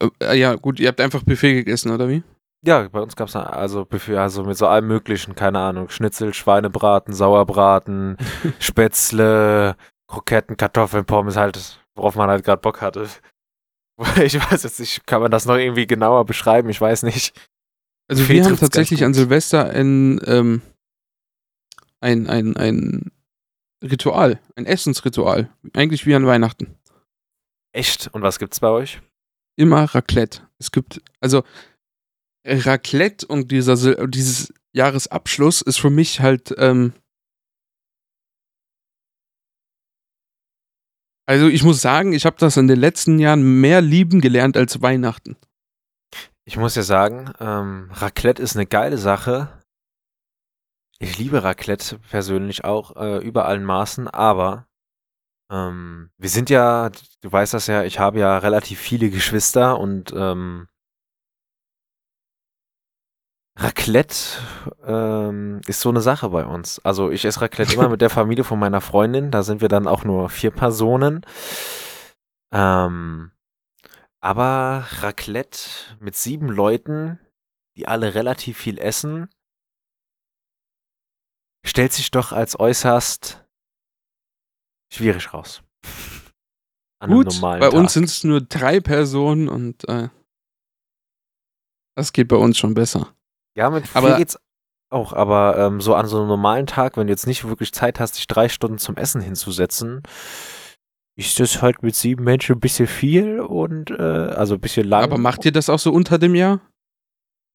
[0.00, 2.22] äh, äh, ja, gut, ihr habt einfach Buffet gegessen, oder wie?
[2.64, 6.32] Ja, bei uns gab es also Buffet, also mit so allem möglichen, keine Ahnung, Schnitzel,
[6.32, 8.16] Schweinebraten, Sauerbraten,
[8.58, 9.76] Spätzle,
[10.08, 13.08] Kroketten, Kartoffeln, Pommes, halt, worauf man halt gerade Bock hatte.
[14.20, 16.70] Ich weiß jetzt nicht, kann man das noch irgendwie genauer beschreiben?
[16.70, 17.38] Ich weiß nicht.
[18.08, 19.14] Also Buffet wir haben tatsächlich an.
[19.14, 20.60] Silvester ein, ähm,
[22.00, 23.12] ein, ein, ein
[23.82, 25.50] Ritual, ein Essensritual.
[25.74, 26.76] Eigentlich wie an Weihnachten.
[27.72, 28.08] Echt?
[28.12, 29.00] Und was gibt's bei euch?
[29.56, 30.48] Immer Raclette.
[30.58, 31.42] Es gibt, also
[32.44, 36.92] Raclette und dieser, dieses Jahresabschluss ist für mich halt, ähm,
[41.26, 44.82] also ich muss sagen, ich habe das in den letzten Jahren mehr lieben gelernt als
[44.82, 45.36] Weihnachten.
[46.44, 49.61] Ich muss ja sagen, ähm, Raclette ist eine geile Sache.
[51.02, 54.68] Ich liebe Raclette persönlich auch äh, über allen Maßen, aber
[55.50, 56.90] ähm, wir sind ja,
[57.22, 60.68] du weißt das ja, ich habe ja relativ viele Geschwister und ähm,
[63.58, 64.14] Raclette
[64.84, 66.78] ähm, ist so eine Sache bei uns.
[66.84, 69.88] Also ich esse Raclette immer mit der Familie von meiner Freundin, da sind wir dann
[69.88, 71.26] auch nur vier Personen.
[72.54, 73.32] Ähm,
[74.20, 77.18] aber Raclette mit sieben Leuten,
[77.76, 79.28] die alle relativ viel essen,
[81.64, 83.44] stellt sich doch als äußerst
[84.92, 85.62] schwierig raus.
[87.00, 87.90] An einem Gut, bei uns Tag.
[87.90, 90.08] sind es nur drei Personen und äh,
[91.96, 93.14] das geht bei uns schon besser.
[93.56, 94.38] Ja, mit vier Aber- geht's
[94.90, 97.98] auch, aber ähm, so an so einem normalen Tag, wenn du jetzt nicht wirklich Zeit
[97.98, 100.02] hast, dich drei Stunden zum Essen hinzusetzen,
[101.18, 105.02] ist das halt mit sieben Menschen ein bisschen viel und äh, also ein bisschen lang.
[105.02, 106.60] Aber macht ihr das auch so unter dem Jahr?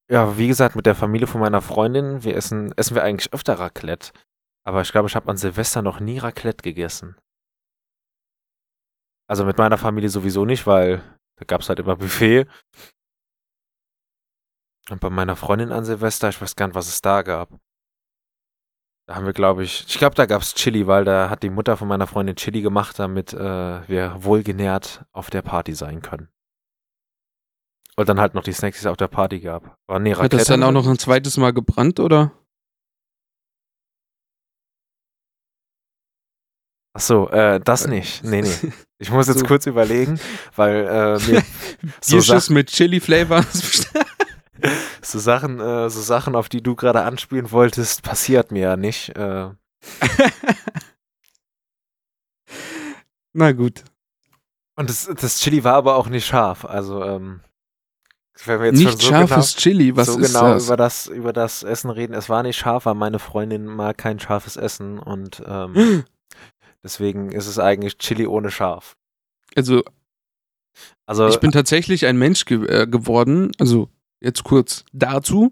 [0.09, 3.59] Ja, wie gesagt, mit der Familie von meiner Freundin, wir essen, essen wir eigentlich öfter
[3.59, 4.11] Raclette.
[4.65, 7.17] Aber ich glaube, ich habe an Silvester noch nie Raclette gegessen.
[9.29, 11.01] Also mit meiner Familie sowieso nicht, weil
[11.37, 12.47] da gab es halt immer Buffet.
[14.89, 17.49] Und bei meiner Freundin an Silvester, ich weiß gar nicht, was es da gab.
[19.07, 21.49] Da haben wir, glaube ich, ich glaube, da gab es Chili, weil da hat die
[21.49, 26.29] Mutter von meiner Freundin Chili gemacht, damit äh, wir wohlgenährt auf der Party sein können.
[27.99, 29.77] Und dann halt noch die Snacks, die es auf der Party gab.
[29.87, 32.31] Aber nee, Hat das dann auch noch ein zweites Mal gebrannt oder?
[36.95, 38.23] Ach so, äh, das nicht.
[38.23, 38.73] Nee, nee.
[38.99, 39.45] Ich muss jetzt So.
[39.45, 40.19] kurz überlegen,
[40.55, 41.43] weil äh, mir
[42.01, 43.43] so, Sa Bierschuss mit Chili-Flavor.
[45.03, 49.09] so Sachen, äh, so Sachen, auf die du gerade anspielen wolltest, passiert mir ja nicht.
[49.15, 49.51] Äh,
[53.33, 53.83] Na gut.
[54.75, 56.65] und das, das Chili war aber auch nicht scharf.
[56.65, 57.41] Also, ähm,
[58.45, 60.65] wenn wir jetzt Nicht so scharfes Chili, was genau, ist so genau das?
[60.65, 62.13] über das über das Essen reden.
[62.13, 66.03] Es war nicht scharf, weil meine Freundin mag kein scharfes Essen und ähm,
[66.83, 68.95] deswegen ist es eigentlich Chili ohne scharf.
[69.55, 69.83] Also
[71.05, 73.89] Also ich bin tatsächlich ein Mensch ge äh, geworden, also
[74.21, 75.51] jetzt kurz dazu.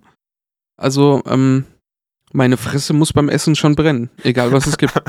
[0.78, 1.65] Also, ähm,
[2.34, 4.93] meine Fresse muss beim Essen schon brennen, egal was es gibt.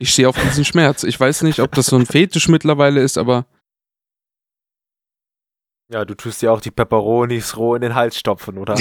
[0.00, 1.02] Ich stehe auf diesen Schmerz.
[1.02, 3.46] Ich weiß nicht, ob das so ein Fetisch mittlerweile ist, aber
[5.90, 8.76] ja, du tust dir auch die Peperonis roh in den Hals stopfen, oder?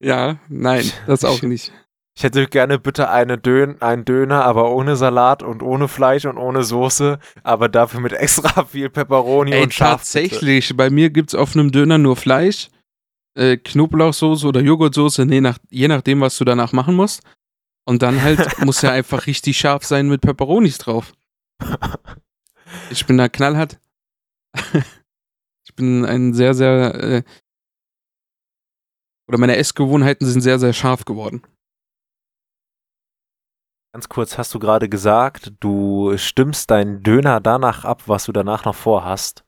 [0.00, 1.72] ja, nein, das auch nicht.
[2.16, 6.36] ich hätte gerne bitte eine Dön einen Döner, aber ohne Salat und ohne Fleisch und
[6.36, 9.98] ohne Soße, aber dafür mit extra viel Peperoni und Schaf.
[9.98, 12.68] tatsächlich, bei mir gibt es auf einem Döner nur Fleisch,
[13.34, 17.22] äh, Knoblauchsoße oder Joghurtsoße, je, nach, je nachdem, was du danach machen musst.
[17.86, 21.12] Und dann halt muss er einfach richtig scharf sein mit Peperonis drauf.
[22.90, 23.80] Ich bin da knallhart.
[25.64, 26.94] ich bin ein sehr, sehr.
[26.94, 27.22] Äh,
[29.28, 31.42] oder meine Essgewohnheiten sind sehr, sehr scharf geworden.
[33.92, 38.64] Ganz kurz, hast du gerade gesagt, du stimmst deinen Döner danach ab, was du danach
[38.64, 39.44] noch vorhast.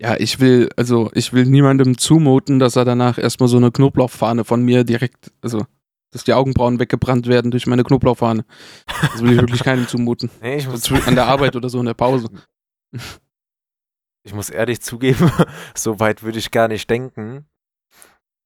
[0.00, 4.44] Ja, ich will, also ich will niemandem zumuten, dass er danach erstmal so eine Knoblauchfahne
[4.44, 5.66] von mir direkt, also
[6.10, 8.44] dass die Augenbrauen weggebrannt werden durch meine Knoblauchfahne.
[8.86, 10.30] Das will ich wirklich keinem zumuten.
[10.40, 12.28] Nee, ich muss, So An der Arbeit oder so in der Pause.
[14.24, 15.30] ich muss ehrlich zugeben,
[15.74, 17.46] so weit würde ich gar nicht denken.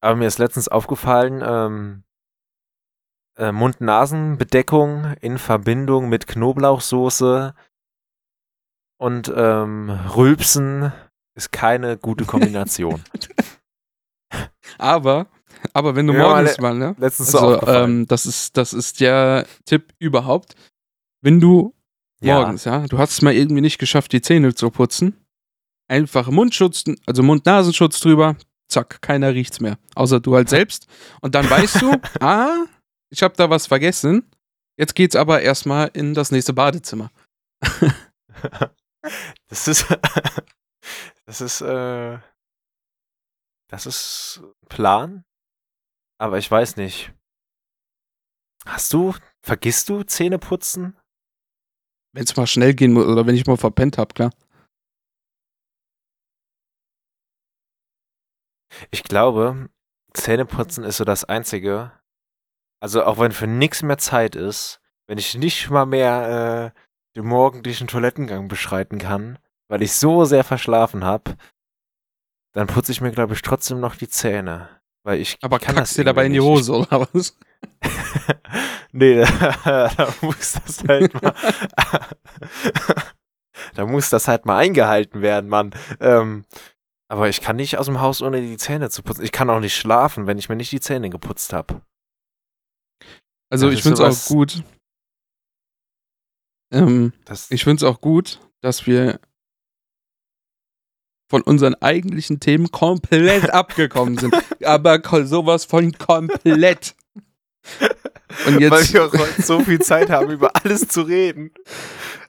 [0.00, 2.04] Aber mir ist letztens aufgefallen, ähm,
[3.36, 7.54] äh, Mund-Nasen-Bedeckung in Verbindung mit Knoblauchsoße
[8.98, 10.92] und ähm, Rülpsen
[11.34, 13.02] ist keine gute Kombination.
[14.78, 15.26] Aber,
[15.72, 16.94] aber wenn du Ja, morgens mal, ne?
[16.98, 17.90] letztens so Also, aufgefallen.
[18.00, 20.54] ähm, das ist, das ist der Tipp überhaupt.
[21.22, 21.74] Wenn du
[22.20, 22.34] Ja.
[22.36, 25.16] morgens, ja, du hast es mal irgendwie nicht geschafft, die Zähne zu putzen,
[25.88, 28.36] einfach Mundschutz, also Mund-Nasenschutz drüber,
[28.68, 29.78] zack, keiner riecht's mehr.
[29.94, 30.86] Außer du halt selbst.
[31.20, 32.64] Und dann weißt du, ah,
[33.10, 34.30] ich habe da was vergessen.
[34.76, 37.10] Jetzt geht's aber erstmal in das nächste Badezimmer.
[39.48, 39.86] Das ist,
[41.26, 42.18] das ist, äh,
[43.68, 45.24] das ist Plan,
[46.24, 47.12] aber ich weiß nicht.
[48.64, 50.98] Hast du, vergisst du Zähne putzen?
[52.14, 54.30] Wenn es mal schnell gehen muss oder wenn ich mal verpennt hab, klar.
[58.90, 59.68] Ich glaube,
[60.14, 61.92] Zähneputzen ist so das Einzige.
[62.80, 66.80] Also auch wenn für nichts mehr Zeit ist, wenn ich nicht mal mehr äh,
[67.16, 71.36] den morgendlichen Toilettengang beschreiten kann, weil ich so sehr verschlafen habe,
[72.54, 74.80] dann putze ich mir, glaube ich, trotzdem noch die Zähne.
[75.04, 77.36] Weil ich Aber kackst dir dabei in die Hose oder was?
[78.92, 79.16] nee,
[79.64, 81.34] da, da muss das halt mal.
[83.74, 85.74] da muss das halt mal eingehalten werden, Mann.
[86.00, 86.46] Ähm,
[87.08, 89.22] aber ich kann nicht aus dem Haus, ohne die Zähne zu putzen.
[89.24, 91.82] Ich kann auch nicht schlafen, wenn ich mir nicht die Zähne geputzt habe.
[93.50, 94.64] Also Das ich finde es auch gut.
[96.72, 99.20] Ähm, Das, ich finde es auch gut, dass wir
[101.34, 104.36] von unseren eigentlichen Themen komplett abgekommen sind.
[104.62, 106.94] Aber sowas von komplett.
[108.46, 111.50] Und weil jetzt, wir auch heute so viel Zeit haben, über alles zu reden.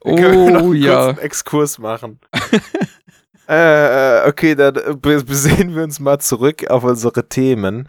[0.04, 1.10] Dann können wir noch oh kurz ja.
[1.10, 2.20] einen Exkurs machen.
[3.48, 7.88] äh, okay, dann äh, be- besehen wir uns mal zurück auf unsere Themen.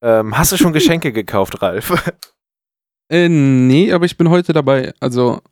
[0.00, 1.92] Ähm, hast du schon Geschenke gekauft, Ralf?
[3.10, 4.94] Äh, nee, aber ich bin heute dabei.
[4.98, 5.42] Also,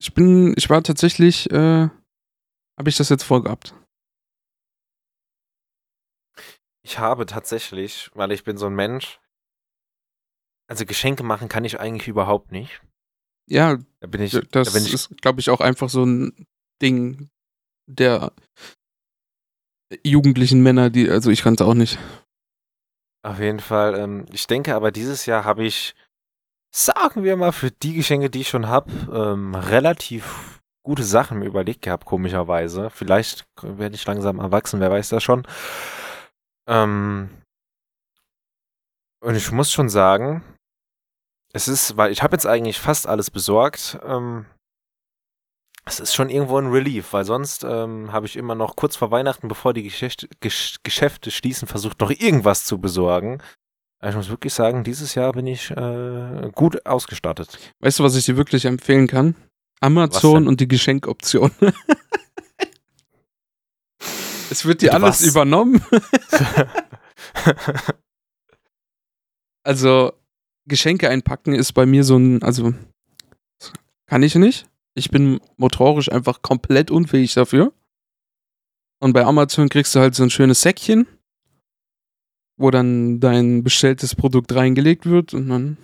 [0.00, 1.88] ich bin, ich war tatsächlich, äh,
[2.76, 3.72] habe ich das jetzt vorgehabt.
[6.84, 9.20] Ich habe tatsächlich, weil ich bin so ein Mensch,
[10.68, 12.82] also Geschenke machen kann ich eigentlich überhaupt nicht.
[13.48, 16.46] Ja, Da bin ich, das da bin ich ist, glaube ich, auch einfach so ein
[16.80, 17.28] Ding
[17.86, 18.32] der
[20.04, 21.98] jugendlichen Männer, die, also ich kann es auch nicht.
[23.24, 23.94] auf jeden Fall.
[23.98, 25.94] Ähm, ich denke aber dieses Jahr habe ich,
[26.74, 31.46] sagen wir mal, für die Geschenke, die ich schon habe, ähm, relativ gute Sachen mir
[31.46, 32.90] überlegt gehabt, komischerweise.
[32.90, 35.46] Vielleicht werde ich langsam erwachsen, wer weiß das schon.
[36.66, 37.30] Ähm,
[39.20, 40.42] und ich muss schon sagen,
[41.52, 43.98] es ist, weil ich habe jetzt eigentlich fast alles besorgt.
[44.04, 44.46] Ähm,
[45.84, 49.10] es ist schon irgendwo ein Relief, weil sonst ähm, habe ich immer noch kurz vor
[49.10, 53.42] Weihnachten, bevor die Geschäfte, Gesch Geschäfte schließen, versucht noch irgendwas zu besorgen.
[53.98, 57.58] Aber Ich muss wirklich sagen, dieses Jahr bin ich äh, gut ausgestattet.
[57.80, 59.34] Weißt du, was ich dir wirklich empfehlen kann?
[59.80, 61.50] Amazon und die Geschenkoption.
[64.52, 65.26] es wird dir alles was?
[65.26, 65.82] übernommen.
[69.64, 70.12] Also,
[70.66, 72.74] Geschenke einpacken ist bei mir so ein, also,
[74.06, 74.66] kann ich nicht.
[74.94, 77.72] Ich bin motorisch einfach komplett unfähig dafür.
[79.00, 81.06] Und bei Amazon kriegst du halt so ein schönes Säckchen,
[82.56, 85.76] wo dann dein bestelltes Produkt reingelegt wird und dann.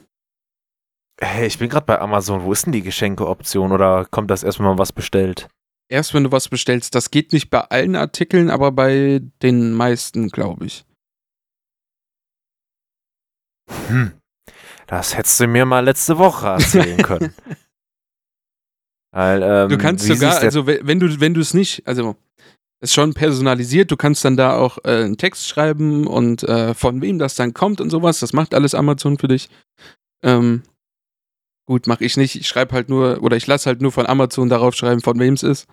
[1.21, 2.43] hey, ich bin gerade bei Amazon.
[2.43, 3.73] Wo ist denn die Geschenkeoption?
[3.73, 5.49] Oder kommt das erstmal was bestellt?
[5.91, 10.29] Erst wenn du was bestellst, das geht nicht bei allen Artikeln, aber bei den meisten,
[10.29, 10.85] glaube ich.
[13.89, 14.13] Hm.
[14.87, 17.35] Das hättest du mir mal letzte Woche erzählen können.
[19.13, 22.17] Weil, ähm, Du kannst sogar, also we- wenn du wenn du es nicht, also
[22.81, 27.03] ist schon personalisiert, du kannst dann da auch äh, einen Text schreiben und äh, von
[27.03, 29.49] wem das dann kommt und sowas, das macht alles Amazon für dich.
[30.23, 30.63] Ähm,
[31.67, 32.37] gut, mache ich nicht.
[32.37, 35.35] Ich schreibe halt nur, oder ich lasse halt nur von Amazon darauf schreiben, von wem
[35.35, 35.67] es ist.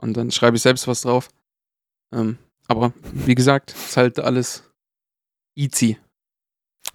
[0.00, 1.28] Und dann schreibe ich selbst was drauf.
[2.12, 4.70] Ähm, aber wie gesagt, ist halt alles
[5.56, 5.98] easy.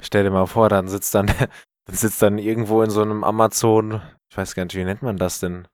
[0.01, 1.27] Stell dir mal vor, dann sitzt dann,
[1.85, 5.17] dann sitzt dann irgendwo in so einem Amazon, ich weiß gar nicht, wie nennt man
[5.17, 5.67] das denn?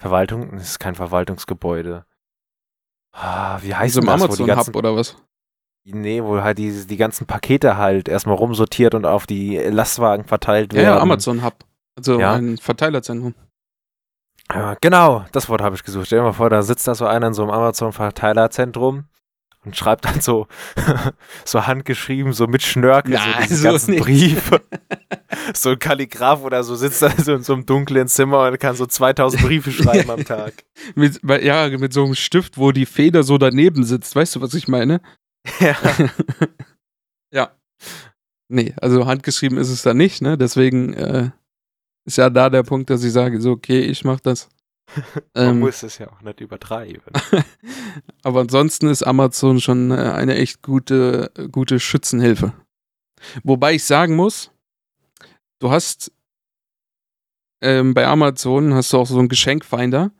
[0.00, 0.52] Verwaltung?
[0.52, 2.04] Das ist kein Verwaltungsgebäude.
[3.12, 5.16] Ah, wie heißt So das, wo die Amazon ganzen, Hub oder was?
[5.86, 10.72] Nee, wo halt die, die ganzen Pakete halt erstmal rumsortiert und auf die Lastwagen verteilt
[10.72, 10.96] Ja, werden.
[10.96, 11.64] ja, Amazon Hub.
[11.96, 12.34] Also Ja.
[12.34, 13.34] ein Verteilerzentrum.
[14.52, 16.06] Ja, genau, das Wort habe ich gesucht.
[16.06, 19.04] Stell dir mal vor, da sitzt da so einer in so einem Amazon-Verteilerzentrum
[19.64, 20.46] und schreibt dann so,
[21.44, 23.96] so handgeschrieben, so mit Schnörkel, so Nein, diese so ganzen.
[23.96, 24.60] Briefe.
[25.54, 28.76] so ein Kalligraph oder so sitzt da so in so einem dunklen Zimmer und kann
[28.76, 30.52] so 2000 Briefe schreiben am Tag.
[30.94, 34.14] Mit, ja, mit so einem Stift, wo die Feder so daneben sitzt.
[34.14, 35.00] Weißt du, was ich meine?
[35.60, 35.76] ja.
[37.32, 37.50] ja.
[38.48, 40.36] Nee, also handgeschrieben ist es da nicht, ne?
[40.36, 41.30] Deswegen äh,
[42.04, 44.48] ist ja da der Punkt, dass ich sage, so, okay, ich mach das.
[45.34, 47.02] Man Ähm, muss es ja auch nicht übertreiben.
[48.22, 52.52] aber ansonsten ist Amazon schon äh, eine echt gute, gute Schützenhilfe.
[53.42, 54.50] Wobei ich sagen muss,
[55.58, 56.12] du hast
[57.64, 60.12] ähm, bei Amazon hast du auch so einen Geschenkfinder.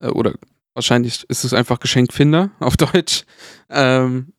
[0.00, 0.34] Äh, oder
[0.74, 3.24] wahrscheinlich ist es einfach Geschenkfinder auf Deutsch.
[3.68, 4.32] Ähm,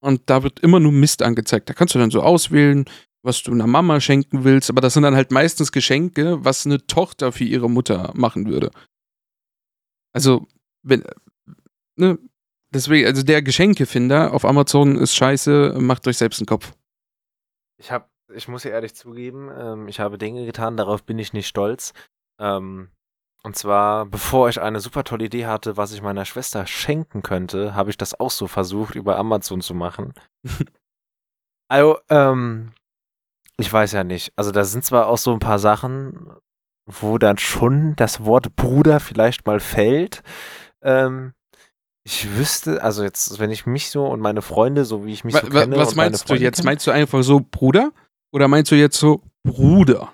[0.00, 1.68] und da wird immer nur Mist angezeigt.
[1.68, 2.84] Da kannst du dann so auswählen,
[3.22, 4.70] was du einer Mama schenken willst.
[4.70, 8.70] Aber das sind dann halt meistens Geschenke, was eine Tochter für ihre Mutter machen würde.
[10.12, 10.46] Also,
[10.82, 11.04] wenn,
[11.96, 12.18] ne,
[12.70, 16.72] deswegen, also der Geschenkefinder auf Amazon ist scheiße, macht euch selbst einen Kopf.
[17.78, 21.32] Ich habe, ich muss ja ehrlich zugeben, ähm, ich habe Dinge getan, darauf bin ich
[21.32, 21.92] nicht stolz.
[22.40, 22.90] Ähm,
[23.42, 27.74] und zwar, bevor ich eine super tolle Idee hatte, was ich meiner Schwester schenken könnte,
[27.74, 30.12] habe ich das auch so versucht, über Amazon zu machen.
[31.68, 32.72] also, ähm,
[33.60, 34.32] ich weiß ja nicht.
[34.36, 36.32] Also, da sind zwar auch so ein paar Sachen,
[36.86, 40.22] wo dann schon das Wort Bruder vielleicht mal fällt.
[40.82, 41.32] Ähm,
[42.04, 45.34] ich wüsste, also jetzt, wenn ich mich so und meine Freunde, so wie ich mich
[45.36, 45.76] so wa- kenne.
[45.76, 46.56] was und meine meinst du jetzt?
[46.58, 47.92] kenne- Meinst du einfach so Bruder?
[48.32, 50.12] Oder meinst du jetzt so Bruder?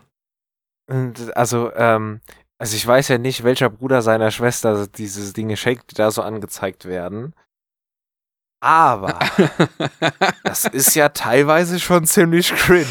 [0.90, 2.20] Und, Also, ähm,
[2.58, 6.22] also ich weiß ja nicht, welcher Bruder seiner Schwester diese Dinge schenkt, die da so
[6.22, 7.34] angezeigt werden.
[8.66, 9.18] Aber
[10.42, 12.86] das ist ja teilweise schon ziemlich cringe.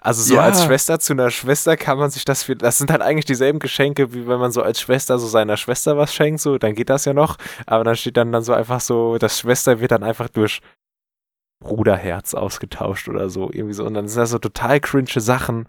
[0.00, 0.40] Also so Ja.
[0.42, 3.60] als Schwester zu einer Schwester kann man sich das für, das sind halt eigentlich dieselben
[3.60, 6.90] Geschenke, wie wenn man so als Schwester so seiner Schwester was schenkt, so, dann geht
[6.90, 7.36] das ja noch.
[7.66, 10.60] Aber dann steht dann, dann so einfach so, das Schwester wird dann einfach durch
[11.60, 13.84] Bruderherz ausgetauscht oder so, irgendwie so.
[13.84, 15.68] Und dann sind das so total cringe Sachen.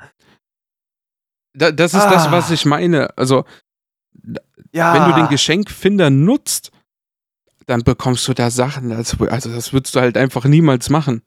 [1.53, 2.31] Da, das ist das, Ah.
[2.31, 3.15] was ich meine.
[3.17, 3.45] Also,
[4.71, 4.93] Ja.
[4.95, 6.71] wenn du den Geschenkfinder nutzt,
[7.67, 8.91] dann bekommst du da Sachen.
[8.91, 11.21] Also, also das würdest du halt einfach niemals machen.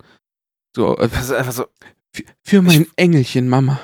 [0.74, 1.66] So, äh, Das ist einfach so,
[2.12, 3.78] für, für mein Engelchen, Mama.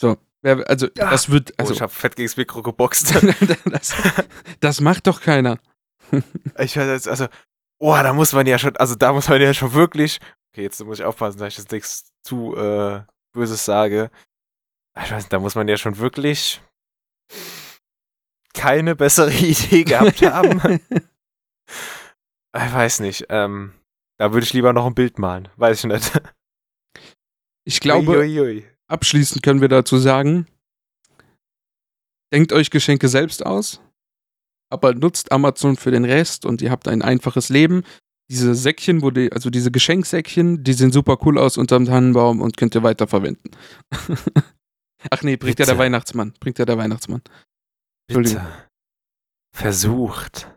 [0.00, 1.10] So, also Ja.
[1.10, 3.14] das wird, also also ich habe fett gegens Mikro geboxt.
[3.66, 3.94] das,
[4.60, 5.58] das macht doch keiner.
[6.58, 7.26] Ich weiß jetzt, also,
[7.78, 10.18] oh, da muss man ja schon, also da muss man ja schon wirklich,
[10.52, 14.10] okay, jetzt muss ich aufpassen, dass ich jetzt nichts zu äh, Böses sage.
[15.04, 16.60] Ich weiß da muss man ja schon wirklich
[18.54, 20.80] keine bessere Idee gehabt haben.
[22.56, 23.72] Ich weiß nicht, ähm,
[24.18, 26.20] da würde ich lieber noch ein Bild malen, weiß ich nicht.
[27.64, 28.64] Ich glaube, Uiuiui.
[28.88, 30.46] abschließend können wir dazu sagen,
[32.32, 33.80] denkt euch Geschenke selbst aus,
[34.70, 37.84] aber nutzt Amazon für den Rest und ihr habt ein einfaches Leben.
[38.30, 42.56] Diese Säckchen, wo die, also diese Geschenksäckchen, die sehen super cool aus unterm Tannenbaum und
[42.56, 43.50] könnt ihr weiterverwenden.
[45.10, 45.78] Ach nee, bringt ja der Bitte.
[45.78, 46.34] Weihnachtsmann.
[46.40, 47.22] Bringt ja der Weihnachtsmann.
[48.08, 48.44] Bitte
[49.52, 50.48] versucht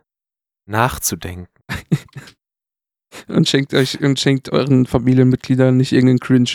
[0.66, 1.48] nachzudenken.
[3.28, 6.50] Und schenkt euch und schenkt euren Familienmitgliedern nicht irgendeinen Cringe.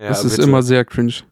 [0.00, 0.48] Ja, das ist bitte.
[0.48, 1.24] immer sehr cringe.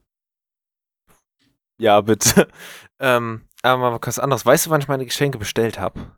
[1.79, 2.49] Ja, bitte.
[2.99, 4.44] ähm, aber mal was anderes.
[4.44, 6.16] Weißt du, wann ich meine Geschenke bestellt habe?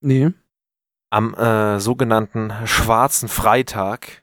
[0.00, 0.32] Nee.
[1.10, 4.22] Am äh, sogenannten Schwarzen Freitag.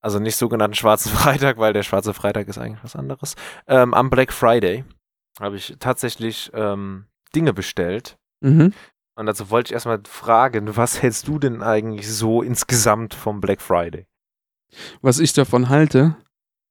[0.00, 3.34] Also nicht sogenannten Schwarzen Freitag, weil der Schwarze Freitag ist eigentlich was anderes.
[3.66, 4.84] Ähm, am Black Friday
[5.40, 8.18] habe ich tatsächlich ähm, Dinge bestellt.
[8.40, 8.72] Mhm.
[9.18, 13.60] Und dazu wollte ich erstmal fragen, was hältst du denn eigentlich so insgesamt vom Black
[13.60, 14.06] Friday?
[15.02, 16.14] Was ich davon halte,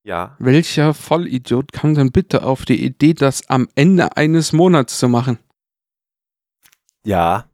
[0.06, 0.38] Ja.
[0.40, 5.40] welcher Vollidiot kam denn bitte auf die Idee, das am Ende eines Monats zu machen?
[7.04, 7.50] Ja.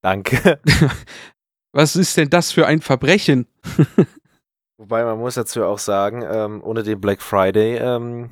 [0.00, 0.58] Danke.
[1.72, 3.46] Was ist denn das für ein Verbrechen?
[4.78, 8.30] Wobei man muss dazu auch sagen, ähm, ohne den Black Friday ähm,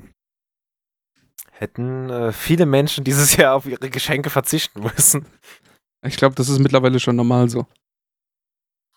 [1.51, 5.27] hätten äh, viele Menschen dieses Jahr auf ihre Geschenke verzichten müssen.
[6.03, 7.65] Ich glaube, das ist mittlerweile schon normal so.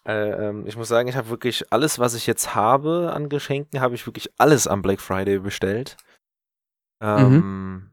[0.07, 3.81] Äh, ähm, ich muss sagen, ich habe wirklich alles, was ich jetzt habe an Geschenken,
[3.81, 5.97] habe ich wirklich alles am Black Friday bestellt.
[7.03, 7.93] Ähm,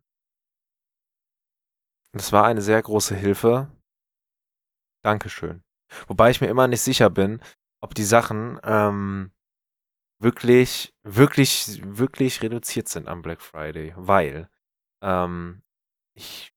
[2.14, 3.70] Das war eine sehr große Hilfe.
[5.04, 5.64] Dankeschön.
[6.08, 7.42] Wobei ich mir immer nicht sicher bin,
[7.82, 9.32] ob die Sachen ähm,
[10.20, 14.50] wirklich, wirklich, wirklich reduziert sind am Black Friday, weil
[15.02, 15.62] ähm,
[16.16, 16.52] ich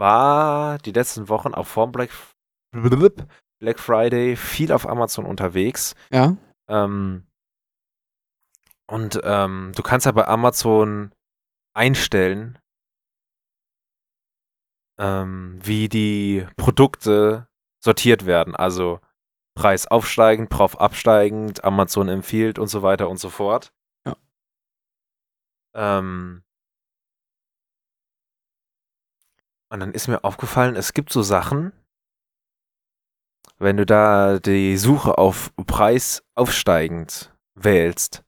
[0.00, 2.10] war die letzten Wochen auch vor Black,
[2.72, 5.94] Black Friday viel auf Amazon unterwegs.
[6.10, 6.36] Ja.
[6.68, 7.26] Ähm,
[8.88, 11.12] und ähm, du kannst ja bei Amazon
[11.74, 12.58] einstellen,
[14.98, 17.46] ähm, wie die Produkte
[17.84, 18.56] sortiert werden.
[18.56, 19.00] Also
[19.54, 23.72] Preis aufsteigend, Preis absteigend, Amazon empfiehlt und so weiter und so fort.
[24.06, 24.16] Ja.
[25.74, 26.42] Ähm,
[29.70, 31.72] und dann ist mir aufgefallen, es gibt so Sachen,
[33.58, 38.24] wenn du da die Suche auf Preis aufsteigend wählst,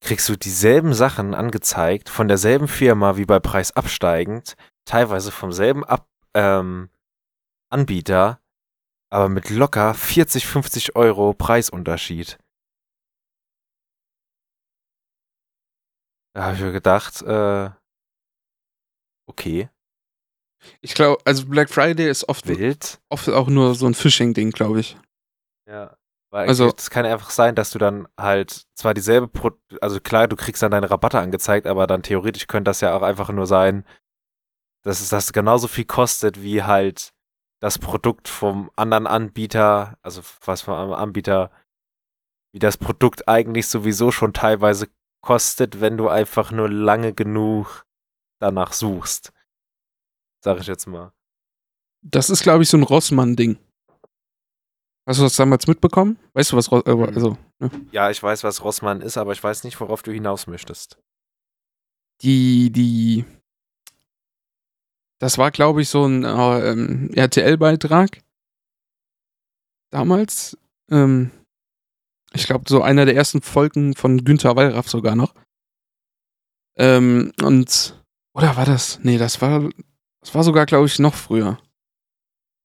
[0.00, 5.84] kriegst du dieselben Sachen angezeigt von derselben Firma wie bei Preis absteigend, teilweise vom selben
[5.84, 6.88] Ab ähm,
[7.70, 8.40] Anbieter,
[9.10, 12.38] aber mit locker 40, 50 Euro Preisunterschied.
[16.34, 17.70] Da habe ich mir gedacht, äh,
[19.26, 19.68] okay,
[20.80, 23.00] Ich glaube, also Black Friday ist oft, wild.
[23.08, 24.96] oft auch nur so ein Phishing-Ding, glaube ich.
[25.68, 25.96] Ja.
[26.30, 29.50] Weil Also- es kann einfach sein, dass du dann halt zwar dieselbe, Pro
[29.80, 33.02] also klar, du kriegst dann deine Rabatte angezeigt, aber dann theoretisch könnte das ja auch
[33.02, 33.84] einfach nur sein,
[34.82, 37.12] dass es das genauso viel kostet wie halt
[37.60, 41.50] das Produkt vom anderen Anbieter, also was vom anderen Anbieter,
[42.52, 44.88] wie das Produkt eigentlich sowieso schon teilweise
[45.22, 47.84] kostet, wenn du einfach nur lange genug
[48.40, 49.32] danach suchst.
[50.42, 51.12] Sag ich jetzt mal.
[52.02, 53.58] Das ist, glaube ich, so ein Rossmann-Ding.
[55.06, 56.18] Hast du das damals mitbekommen?
[56.34, 57.02] Weißt du, was Ross, äh, Mhm.
[57.04, 57.38] also,
[57.92, 60.98] Ja, ich weiß, was Rossmann ist, aber ich weiß nicht, worauf du hinaus möchtest.
[62.22, 63.24] die, die,
[65.18, 68.22] das war, glaube ich, so ein äh, ähm, RTL-Beitrag.
[69.90, 70.56] Damals.
[70.88, 71.32] Ähm,
[72.32, 75.34] ich glaube, so einer der ersten Folgen von Günther Wallraff sogar noch.
[76.76, 78.00] Ähm, und,
[78.34, 79.00] oder war das?
[79.02, 79.68] Nee, das war,
[80.22, 81.58] das war sogar, glaube ich, noch früher.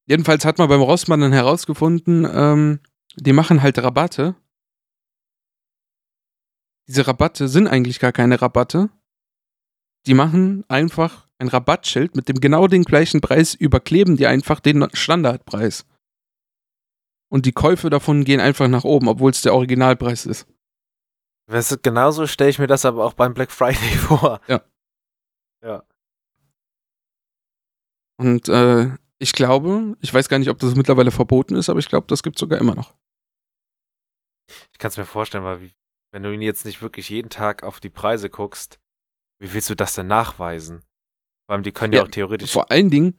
[0.06, 2.80] Jedenfalls hat man beim Rossmann dann herausgefunden, ähm,
[3.16, 4.36] die machen halt Rabatte.
[6.86, 8.88] Diese Rabatte sind eigentlich gar keine Rabatte.
[10.06, 14.88] Die machen einfach ein Rabattschild mit dem genau den gleichen Preis, überkleben die einfach den
[14.94, 15.84] Standardpreis.
[17.30, 20.46] Und die Käufe davon gehen einfach nach oben, obwohl es der Originalpreis ist.
[21.50, 24.40] Weißt du, genauso stelle ich mir das aber auch beim Black Friday vor.
[24.48, 24.62] Ja.
[25.62, 25.84] Ja.
[28.18, 31.88] Und äh, ich glaube, ich weiß gar nicht, ob das mittlerweile verboten ist, aber ich
[31.88, 32.94] glaube, das gibt sogar immer noch.
[34.72, 35.72] Ich kann es mir vorstellen, weil wie,
[36.12, 38.78] wenn du ihn jetzt nicht wirklich jeden Tag auf die Preise guckst,
[39.40, 40.82] wie willst du das denn nachweisen?
[41.46, 42.52] Vor allem, die können ja, Ja, auch theoretisch.
[42.52, 43.18] Vor allen Dingen,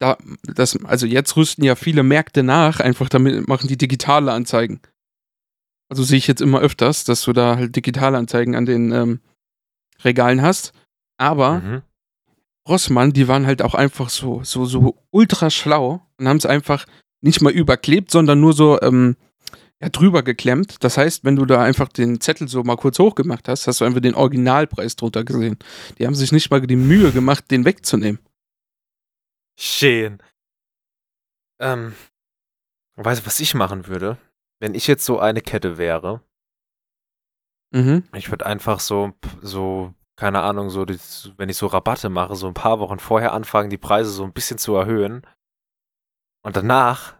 [0.00, 4.80] da, das, also jetzt rüsten ja viele Märkte nach, einfach damit machen die digitale Anzeigen.
[5.90, 9.20] Also sehe ich jetzt immer öfters, dass du da halt digitale Anzeigen an den ähm,
[10.02, 10.72] Regalen hast.
[11.18, 11.82] Aber Mhm.
[12.68, 16.86] Rossmann, die waren halt auch einfach so, so, so ultra schlau und haben es einfach
[17.20, 19.16] nicht mal überklebt, sondern nur so ähm,
[19.80, 20.76] ja, drüber geklemmt.
[20.84, 23.84] Das heißt, wenn du da einfach den Zettel so mal kurz hochgemacht hast, hast du
[23.84, 25.58] einfach den Originalpreis drunter gesehen.
[25.98, 28.20] Die haben sich nicht mal die Mühe gemacht, den wegzunehmen.
[29.58, 30.22] Schön.
[31.60, 31.94] Ähm,
[32.96, 34.18] weißt du, was ich machen würde?
[34.60, 36.22] Wenn ich jetzt so eine Kette wäre,
[37.72, 38.02] Mhm.
[38.16, 40.84] ich würde einfach so, so, keine Ahnung, so,
[41.38, 44.34] wenn ich so Rabatte mache, so ein paar Wochen vorher anfangen, die Preise so ein
[44.34, 45.26] bisschen zu erhöhen
[46.44, 47.16] und danach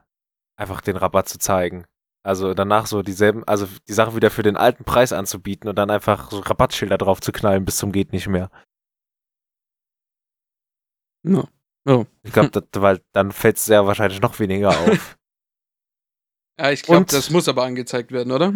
[0.59, 1.87] einfach den Rabatt zu zeigen.
[2.23, 5.89] Also danach so dieselben, also die Sache wieder für den alten Preis anzubieten und dann
[5.89, 8.51] einfach so Rabattschilder drauf zu knallen bis zum geht nicht mehr.
[11.27, 11.49] Ja.
[11.87, 12.05] Ja.
[12.23, 12.51] Ich glaube,
[12.83, 15.17] weil dann fällt es ja wahrscheinlich noch weniger auf.
[16.61, 18.53] Ja, ich glaube, das muss aber angezeigt werden, oder?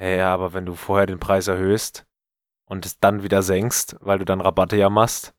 [0.00, 2.04] Ja, ja, aber wenn du vorher den Preis erhöhst
[2.66, 5.34] und es dann wieder senkst, weil du dann Rabatte ja machst.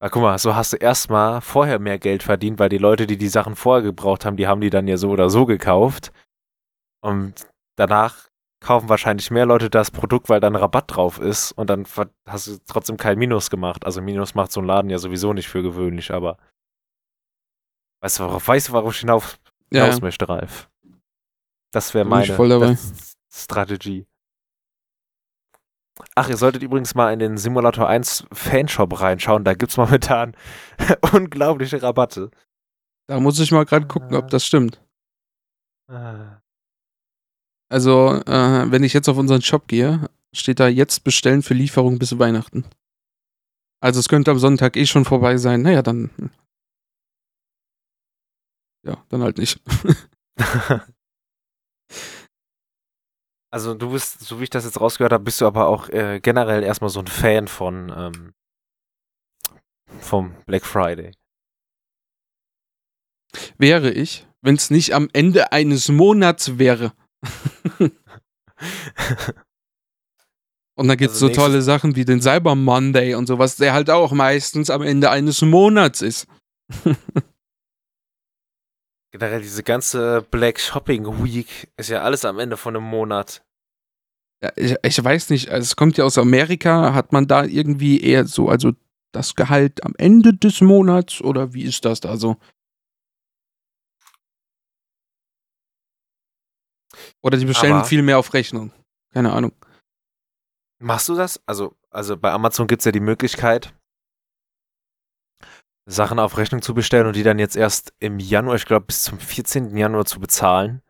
[0.00, 3.16] Na, guck mal, so hast du erstmal vorher mehr Geld verdient, weil die Leute, die
[3.18, 6.12] die Sachen vorher gebraucht haben, die haben die dann ja so oder so gekauft.
[7.00, 8.28] Und danach
[8.60, 11.86] kaufen wahrscheinlich mehr Leute das Produkt, weil dann Rabatt drauf ist und dann
[12.26, 13.84] hast du trotzdem kein Minus gemacht.
[13.84, 16.38] Also Minus macht so ein Laden ja sowieso nicht für gewöhnlich, aber
[18.00, 19.38] weißt du, worauf, weißt du, worauf ich hinauf,
[19.70, 19.84] Ja.
[19.84, 20.68] hinaus möchte, Ralf?
[21.72, 22.24] Das wäre meine
[23.32, 24.07] Strategie.
[26.14, 29.44] Ach, ihr solltet übrigens mal in den Simulator 1 Fanshop reinschauen.
[29.44, 30.36] Da gibt's momentan
[31.12, 32.30] unglaubliche Rabatte.
[33.06, 34.80] Da muss ich mal gerade gucken, ob das stimmt.
[35.88, 36.40] Ah.
[37.70, 41.98] Also, äh, wenn ich jetzt auf unseren Shop gehe, steht da jetzt bestellen für Lieferung
[41.98, 42.64] bis Weihnachten.
[43.80, 45.62] Also es könnte am Sonntag eh schon vorbei sein.
[45.62, 46.10] Naja, dann.
[48.84, 49.60] Ja, dann halt nicht.
[53.50, 56.20] Also du bist, so wie ich das jetzt rausgehört habe, bist du aber auch äh,
[56.20, 58.34] generell erstmal so ein Fan von ähm,
[60.00, 61.12] vom Black Friday.
[63.56, 66.92] Wäre ich, wenn es nicht am Ende eines Monats wäre.
[70.78, 73.72] Und dann gibt es Also so tolle Sachen wie den Cyber Monday und sowas, der
[73.72, 76.28] halt auch meistens am Ende eines Monats ist.
[79.12, 83.42] generell diese ganze Black Shopping Week ist ja alles am Ende von einem Monat.
[84.42, 88.00] Ja, ich, ich weiß nicht, also es kommt ja aus Amerika, hat man da irgendwie
[88.00, 88.72] eher so, also
[89.12, 92.36] das Gehalt am Ende des Monats oder wie ist das da so?
[97.22, 98.72] Oder die bestellen Aber- viel mehr auf Rechnung.
[99.12, 99.52] Keine Ahnung.
[100.80, 101.40] Machst du das?
[101.46, 103.74] Also, also bei Amazon gibt es ja die Möglichkeit,
[105.90, 109.02] Sachen auf Rechnung zu bestellen und die dann jetzt erst im Januar, ich glaube bis
[109.04, 109.76] zum 14.
[109.76, 110.82] Januar zu bezahlen.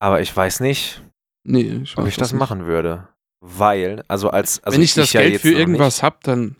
[0.00, 1.02] Aber ich weiß nicht,
[1.44, 2.38] Nee, ich ob mach ich das nicht.
[2.38, 3.08] machen würde.
[3.40, 4.62] Weil, also als.
[4.64, 6.56] Also Wenn ich das ja Geld jetzt für irgendwas hab, dann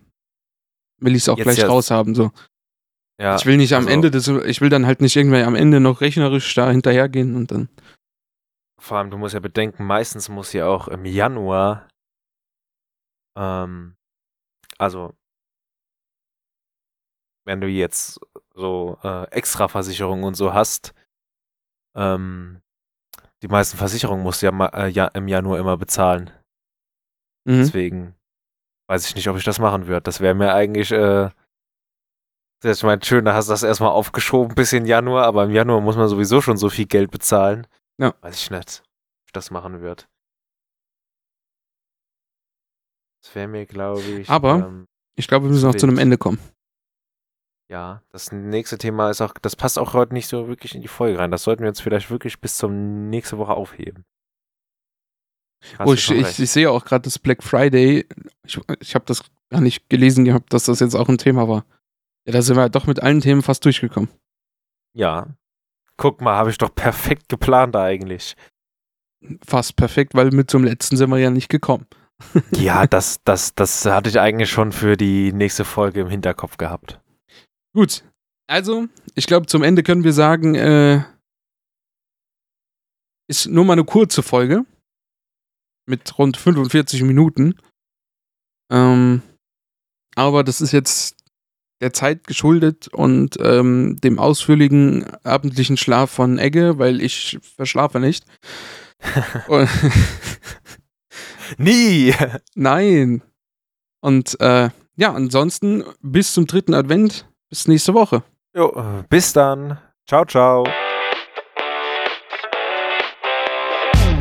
[1.01, 2.15] will ich es auch Jetzt gleich ja- raushaben.
[2.15, 2.31] So.
[3.19, 5.55] Ja, ich will nicht am also- Ende des, ich will dann halt nicht irgendwann am
[5.55, 7.69] Ende noch rechnerisch da hinterhergehen und dann.
[8.79, 11.87] Vor allem, du musst ja bedenken, meistens muss ja auch im Januar,
[13.37, 13.95] ähm,
[14.77, 15.13] also,
[17.49, 18.19] wenn du jetzt
[18.53, 20.93] so äh, Extraversicherungen und so hast,
[21.95, 22.61] ähm,
[23.41, 26.29] die meisten Versicherungen musst du ja, äh, ja im Januar immer bezahlen.
[27.45, 27.57] Mhm.
[27.57, 28.15] Deswegen
[28.87, 30.03] weiß ich nicht, ob ich das machen würde.
[30.03, 31.31] Das wäre mir eigentlich, äh,
[32.63, 35.81] ich meine, schön, da hast du das erstmal aufgeschoben bis in Januar, aber im Januar
[35.81, 37.65] muss man sowieso schon so viel Geld bezahlen.
[37.97, 38.13] Ja.
[38.21, 40.03] Weiß ich nicht, ob ich das machen würde.
[43.23, 44.29] Das wäre mir, glaube ich.
[44.29, 44.85] Aber- Ähm,
[45.17, 45.97] Ich glaube, wir müssen noch zu einem.
[45.97, 46.39] Ende kommen.
[47.69, 50.87] Ja, das nächste Thema ist auch, das passt auch heute nicht so wirklich in die
[50.87, 51.31] Folge rein.
[51.31, 54.05] Das sollten wir uns vielleicht wirklich bis zum nächste Woche aufheben.
[55.77, 58.07] Hast Oh, ich, ich, ich sehe auch gerade das Black Friday.
[58.45, 61.65] Ich, ich habe das gar nicht gelesen gehabt, dass das jetzt auch ein Thema war.
[62.25, 64.09] Ja, da sind wir doch mit allen Themen fast durchgekommen.
[64.93, 65.27] ja.
[65.97, 68.37] Guck mal, habe ich doch perfekt geplant eigentlich.
[69.45, 71.87] Fast perfekt, weil mit zum letzten sind wir ja nicht gekommen.
[72.55, 77.01] Ja, das, das, das hatte ich eigentlich schon für die nächste Folge im Hinterkopf gehabt.
[77.73, 78.03] Gut.
[78.47, 81.03] Also, ich glaube, zum Ende können wir sagen, äh,
[83.27, 84.65] ist nur mal eine kurze Folge.
[85.87, 87.55] Mit rund 45 Minuten.
[88.71, 89.21] Ähm,
[90.15, 91.15] aber das ist jetzt
[91.81, 98.25] der Zeit geschuldet und ähm, dem ausführlichen abendlichen Schlaf von Egge, weil ich verschlafe nicht.
[101.57, 102.13] Nie!
[102.55, 103.21] Nein.
[104.01, 107.28] Und äh, ja, ansonsten bis zum dritten Advent.
[107.49, 108.21] Bis nächste Woche.
[108.55, 108.71] Jo,
[109.09, 109.79] bis dann.
[110.07, 110.63] Ciao, ciao.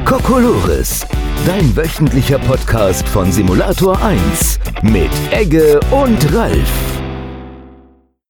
[0.06, 1.06] Kokolores,
[1.46, 6.97] dein wöchentlicher Podcast von Simulator 1 mit Egge und Ralf.